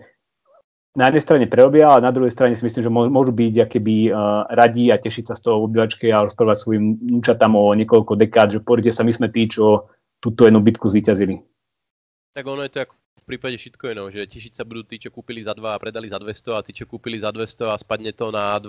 na 0.92 1.08
jednej 1.08 1.24
strane 1.24 1.46
prerobia, 1.48 1.88
ale 1.88 2.04
na 2.04 2.12
druhej 2.12 2.36
strane 2.36 2.52
si 2.52 2.68
myslím, 2.68 2.84
že 2.84 2.92
môžu 2.92 3.32
byť 3.32 3.56
akéby 3.64 4.12
uh, 4.12 4.44
radí 4.52 4.92
a 4.92 5.00
tešiť 5.00 5.32
sa 5.32 5.36
z 5.40 5.48
toho 5.48 5.64
obývačke 5.64 6.12
a 6.12 6.28
rozprávať 6.28 6.58
svojim 6.60 7.00
účatám 7.24 7.56
o 7.56 7.72
niekoľko 7.72 8.20
dekád, 8.20 8.60
že 8.60 8.60
porite 8.60 8.92
sa, 8.92 9.08
my 9.08 9.16
sme 9.16 9.32
tí, 9.32 9.48
čo 9.48 9.88
túto 10.20 10.44
jednu 10.44 10.60
bitku 10.60 10.92
zvíťazili. 10.92 11.40
Tak 12.36 12.44
ono 12.44 12.68
je 12.68 12.72
to 12.76 12.80
ako 12.84 12.94
v 12.96 13.26
prípade 13.28 13.56
shitcoinov, 13.56 14.12
že 14.12 14.28
tešiť 14.28 14.60
sa 14.60 14.68
budú 14.68 14.84
tí, 14.84 15.00
čo 15.00 15.14
kúpili 15.14 15.40
za 15.40 15.56
2 15.56 15.64
a 15.64 15.80
predali 15.80 16.12
za 16.12 16.20
200 16.20 16.60
a 16.60 16.64
tí, 16.64 16.76
čo 16.76 16.88
kúpili 16.88 17.24
za 17.24 17.32
200 17.32 17.72
a 17.72 17.76
spadne 17.80 18.12
to 18.12 18.28
na 18.32 18.60
2, 18.60 18.68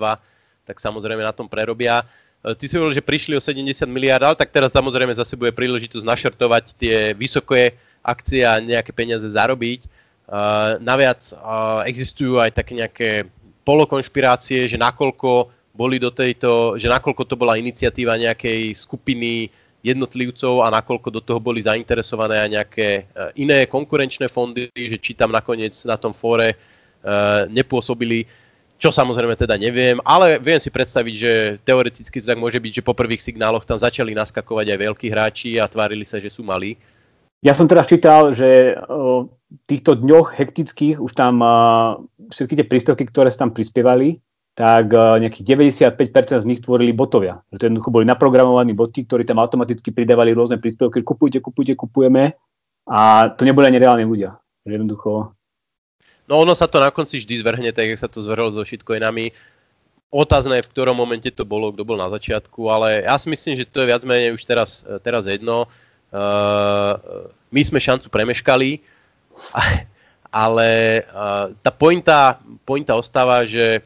tak 0.67 0.79
samozrejme 0.79 1.23
na 1.23 1.35
tom 1.35 1.51
prerobia. 1.51 2.07
E, 2.43 2.55
ty 2.55 2.67
si 2.67 2.79
hovoril, 2.79 2.95
že 2.95 3.05
prišli 3.05 3.35
o 3.35 3.43
70 3.43 3.87
miliard, 3.91 4.23
ale 4.23 4.39
tak 4.39 4.51
teraz 4.51 4.75
samozrejme 4.75 5.15
zase 5.15 5.35
bude 5.35 5.55
príležitosť 5.55 6.07
našartovať 6.07 6.65
tie 6.79 6.97
vysoké 7.15 7.79
akcie 8.03 8.43
a 8.43 8.59
nejaké 8.59 8.91
peniaze 8.91 9.27
zarobiť. 9.31 9.87
Uh, 10.33 10.81
naviac 10.81 11.21
uh, 11.35 11.85
existujú 11.85 12.41
aj 12.41 12.57
také 12.57 12.73
nejaké 12.73 13.29
polokonšpirácie, 13.69 14.65
že 14.65 14.81
nakoľko 14.81 15.51
boli 15.77 16.01
do 16.01 16.09
tejto, 16.09 16.81
že 16.81 16.89
nakoľko 16.89 17.23
to 17.27 17.35
bola 17.37 17.61
iniciatíva 17.61 18.17
nejakej 18.17 18.75
skupiny 18.75 19.53
jednotlivcov 19.83 20.63
a 20.63 20.73
nakoľko 20.73 21.09
do 21.11 21.21
toho 21.21 21.39
boli 21.43 21.59
zainteresované 21.63 22.39
aj 22.39 22.51
nejaké 22.55 22.89
iné 23.35 23.67
konkurenčné 23.67 24.31
fondy, 24.31 24.71
že 24.71 24.99
či 25.03 25.19
tam 25.19 25.35
nakoniec 25.35 25.75
na 25.83 25.99
tom 25.99 26.15
fóre 26.15 26.55
nepôsobili, 27.51 28.23
čo 28.83 28.91
samozrejme 28.91 29.39
teda 29.39 29.55
neviem, 29.55 30.03
ale 30.03 30.43
viem 30.43 30.59
si 30.59 30.67
predstaviť, 30.67 31.15
že 31.15 31.33
teoreticky 31.63 32.19
to 32.19 32.27
tak 32.27 32.35
môže 32.35 32.59
byť, 32.59 32.83
že 32.83 32.87
po 32.87 32.99
prvých 32.99 33.23
signáloch 33.23 33.63
tam 33.63 33.79
začali 33.79 34.11
naskakovať 34.11 34.75
aj 34.75 34.79
veľkí 34.83 35.07
hráči 35.07 35.63
a 35.63 35.71
tvárili 35.71 36.03
sa, 36.03 36.19
že 36.19 36.35
sú 36.35 36.43
malí. 36.43 36.75
Ja 37.47 37.55
som 37.55 37.71
teraz 37.71 37.87
čítal, 37.87 38.35
že 38.35 38.75
v 38.75 39.31
týchto 39.71 39.95
dňoch 39.95 40.35
hektických 40.35 40.99
už 40.99 41.15
tam 41.15 41.39
všetky 42.35 42.59
tie 42.59 42.67
príspevky, 42.67 43.07
ktoré 43.07 43.31
sa 43.31 43.47
tam 43.47 43.55
prispievali, 43.55 44.19
tak 44.59 44.91
nejakých 44.95 45.71
95% 45.95 46.43
z 46.43 46.49
nich 46.51 46.59
tvorili 46.59 46.91
botovia. 46.91 47.39
Že 47.55 47.59
to 47.59 47.67
jednoducho 47.71 47.91
boli 47.95 48.03
naprogramovaní 48.03 48.75
boty, 48.75 49.07
ktorí 49.07 49.23
tam 49.23 49.39
automaticky 49.39 49.95
pridávali 49.95 50.35
rôzne 50.35 50.59
príspevky, 50.59 51.07
kupujte, 51.07 51.39
kupujte, 51.39 51.79
kupujeme 51.79 52.35
a 52.91 53.31
to 53.31 53.47
neboli 53.47 53.71
ani 53.71 53.79
reálni 53.79 54.03
ľudia. 54.03 54.43
Jednoducho... 54.67 55.39
No 56.33 56.41
ono 56.41 56.57
sa 56.57 56.65
to 56.65 56.81
na 56.81 56.89
konci 56.89 57.21
vždy 57.21 57.45
zvrhne, 57.45 57.69
tak 57.77 57.93
jak 57.93 58.01
sa 58.01 58.09
to 58.09 58.25
zvrhlo 58.25 58.57
so 58.57 58.65
shitcoinami. 58.65 59.37
Otázne 60.09 60.57
je, 60.57 60.65
v 60.65 60.73
ktorom 60.73 60.97
momente 60.97 61.29
to 61.29 61.45
bolo, 61.45 61.69
kto 61.77 61.85
bol 61.85 62.01
na 62.01 62.09
začiatku, 62.09 62.73
ale 62.73 63.05
ja 63.05 63.21
si 63.21 63.29
myslím, 63.29 63.61
že 63.61 63.69
to 63.69 63.85
je 63.85 63.91
viac 63.93 64.01
menej 64.09 64.33
už 64.33 64.41
teraz, 64.49 64.81
teraz 65.05 65.29
jedno 65.29 65.69
Uh, 66.13 67.33
my 67.49 67.65
sme 67.65 67.81
šancu 67.81 68.13
premeškali, 68.13 68.85
ale 70.29 70.69
uh, 71.09 71.57
tá 71.65 71.73
pointa, 71.73 72.37
pointa 72.69 72.93
ostáva, 72.93 73.49
že 73.49 73.81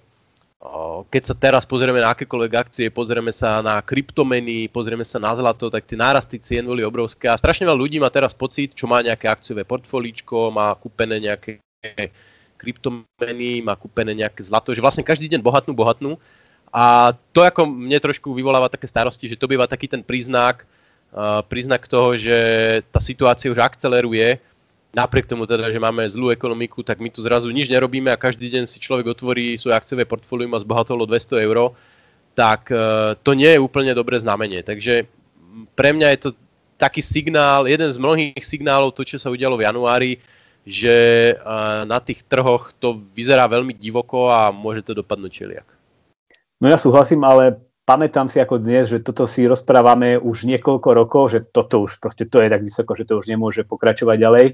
keď 1.07 1.23
sa 1.23 1.35
teraz 1.39 1.63
pozrieme 1.63 2.03
na 2.03 2.11
akékoľvek 2.11 2.53
akcie, 2.59 2.91
pozrieme 2.91 3.31
sa 3.31 3.63
na 3.63 3.79
kryptomeny, 3.79 4.67
pozrieme 4.67 5.07
sa 5.07 5.23
na 5.23 5.31
zlato, 5.39 5.71
tak 5.71 5.87
tie 5.87 5.95
nárasty 5.95 6.43
cien 6.43 6.67
boli 6.67 6.83
obrovské 6.83 7.31
a 7.31 7.39
strašne 7.39 7.63
veľa 7.63 7.79
ľudí 7.79 8.03
má 8.03 8.11
teraz 8.11 8.35
pocit, 8.35 8.75
čo 8.75 8.91
má 8.91 8.99
nejaké 9.07 9.31
akciové 9.31 9.63
portfólíčko, 9.63 10.51
má 10.51 10.75
kúpené 10.75 11.23
nejaké 11.23 11.63
kryptomeny, 12.57 13.61
má 13.61 13.77
kúpené 13.77 14.17
nejaké 14.17 14.43
zlato, 14.43 14.73
že 14.73 14.81
vlastne 14.81 15.05
každý 15.05 15.29
deň 15.29 15.41
bohatnú, 15.45 15.73
bohatnú. 15.77 16.17
A 16.73 17.15
to 17.33 17.41
ako 17.41 17.69
mne 17.69 17.97
trošku 18.03 18.35
vyvoláva 18.35 18.69
také 18.69 18.91
starosti, 18.91 19.31
že 19.31 19.39
to 19.39 19.49
býva 19.49 19.65
taký 19.71 19.89
ten 19.89 20.03
príznak, 20.03 20.67
príznak 21.49 21.89
toho, 21.89 22.19
že 22.19 22.37
tá 22.93 23.01
situácia 23.01 23.49
už 23.49 23.63
akceleruje, 23.63 24.37
napriek 24.97 25.29
tomu 25.29 25.45
teda, 25.45 25.69
že 25.69 25.77
máme 25.77 26.09
zlú 26.09 26.33
ekonomiku, 26.33 26.81
tak 26.81 27.01
my 27.05 27.13
tu 27.13 27.21
zrazu 27.21 27.53
nič 27.53 27.69
nerobíme 27.69 28.09
a 28.09 28.21
každý 28.21 28.49
deň 28.49 28.65
si 28.65 28.81
človek 28.81 29.13
otvorí 29.13 29.61
svoje 29.61 29.77
akciové 29.77 30.09
portfólium 30.09 30.57
a 30.57 30.63
zbohatolo 30.65 31.05
200 31.05 31.45
eur, 31.45 31.77
tak 32.33 32.73
e, 32.73 33.13
to 33.21 33.37
nie 33.37 33.53
je 33.53 33.61
úplne 33.61 33.93
dobré 33.93 34.17
znamenie. 34.17 34.65
Takže 34.65 35.05
pre 35.77 35.93
mňa 35.93 36.09
je 36.17 36.21
to 36.21 36.31
taký 36.81 37.01
signál, 37.05 37.69
jeden 37.69 37.89
z 37.89 38.01
mnohých 38.01 38.41
signálov, 38.41 38.93
to, 38.93 39.05
čo 39.05 39.21
sa 39.21 39.33
udialo 39.33 39.57
v 39.57 39.65
januári, 39.69 40.13
že 40.67 40.97
na 41.87 42.03
tých 42.03 42.27
trhoch 42.27 42.75
to 42.83 42.99
vyzerá 43.15 43.47
veľmi 43.47 43.71
divoko 43.71 44.27
a 44.35 44.51
môže 44.51 44.83
to 44.83 44.99
dopadnúť 44.99 45.31
čeliak. 45.31 45.67
No 46.59 46.67
ja 46.67 46.75
súhlasím, 46.75 47.23
ale 47.23 47.63
pamätám 47.87 48.27
si 48.27 48.43
ako 48.43 48.59
dnes, 48.59 48.91
že 48.91 48.99
toto 48.99 49.31
si 49.31 49.47
rozprávame 49.47 50.19
už 50.19 50.43
niekoľko 50.51 50.89
rokov, 50.91 51.23
že 51.31 51.41
toto 51.47 51.87
už 51.87 52.03
proste 52.03 52.27
to 52.27 52.43
je 52.43 52.51
tak 52.51 52.67
vysoko, 52.67 52.99
že 52.99 53.07
to 53.07 53.23
už 53.23 53.31
nemôže 53.31 53.63
pokračovať 53.63 54.17
ďalej. 54.19 54.47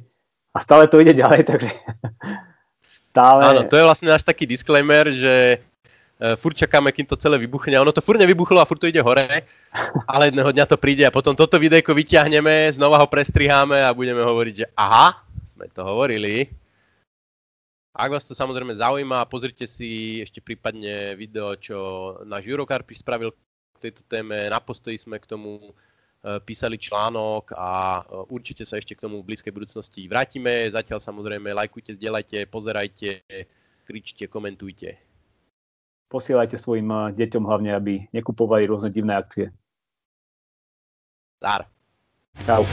A 0.52 0.58
stále 0.60 0.84
to 0.84 1.00
ide 1.00 1.16
ďalej, 1.16 1.40
takže 1.50 1.72
stále... 3.08 3.40
Áno, 3.40 3.60
to 3.64 3.80
je 3.80 3.88
vlastne 3.88 4.12
náš 4.12 4.20
taký 4.20 4.44
disclaimer, 4.44 5.08
že 5.08 5.64
e, 6.20 6.36
furt 6.36 6.52
čakáme, 6.52 6.92
kým 6.92 7.08
to 7.08 7.16
celé 7.16 7.40
vybuchne. 7.40 7.72
Ono 7.80 7.88
to 7.88 8.04
furt 8.04 8.20
nevybuchlo 8.20 8.60
a 8.60 8.68
furt 8.68 8.84
to 8.84 8.92
ide 8.92 9.00
hore, 9.00 9.24
ale 10.04 10.28
jedného 10.28 10.52
dňa 10.52 10.68
to 10.68 10.76
príde 10.76 11.08
a 11.08 11.14
potom 11.14 11.32
toto 11.32 11.56
videjko 11.56 11.96
vyťahneme, 11.96 12.68
znova 12.76 13.00
ho 13.00 13.08
prestriháme 13.08 13.80
a 13.80 13.96
budeme 13.96 14.20
hovoriť, 14.20 14.54
že 14.60 14.66
aha, 14.76 15.24
sme 15.62 15.70
to 15.70 15.86
hovorili. 15.86 16.50
Ak 17.94 18.10
vás 18.10 18.26
to 18.26 18.34
samozrejme 18.34 18.74
zaujíma, 18.74 19.30
pozrite 19.30 19.70
si 19.70 20.18
ešte 20.18 20.42
prípadne 20.42 21.14
video, 21.14 21.54
čo 21.54 21.78
náš 22.26 22.50
Eurocarpy 22.50 22.98
spravil 22.98 23.30
k 23.30 23.78
tejto 23.78 24.02
téme. 24.10 24.50
Na 24.50 24.58
postoji 24.58 24.98
sme 24.98 25.22
k 25.22 25.30
tomu 25.30 25.60
e, 25.62 25.70
písali 26.42 26.82
článok 26.82 27.54
a 27.54 28.02
e, 28.02 28.26
určite 28.34 28.66
sa 28.66 28.80
ešte 28.80 28.98
k 28.98 29.06
tomu 29.06 29.22
v 29.22 29.30
blízkej 29.30 29.54
budúcnosti 29.54 30.02
vrátime. 30.10 30.66
Zatiaľ 30.72 30.98
samozrejme 30.98 31.54
lajkujte, 31.54 31.94
zdieľajte, 31.94 32.50
pozerajte, 32.50 33.22
kričte, 33.86 34.26
komentujte. 34.26 34.98
Posielajte 36.10 36.58
svojim 36.58 36.90
e, 36.90 37.14
deťom 37.14 37.44
hlavne, 37.46 37.70
aby 37.70 38.10
nekupovali 38.10 38.66
rôzne 38.66 38.90
divné 38.90 39.14
akcie. 39.14 39.52
Dar. 41.38 41.68
Čau. 42.48 42.66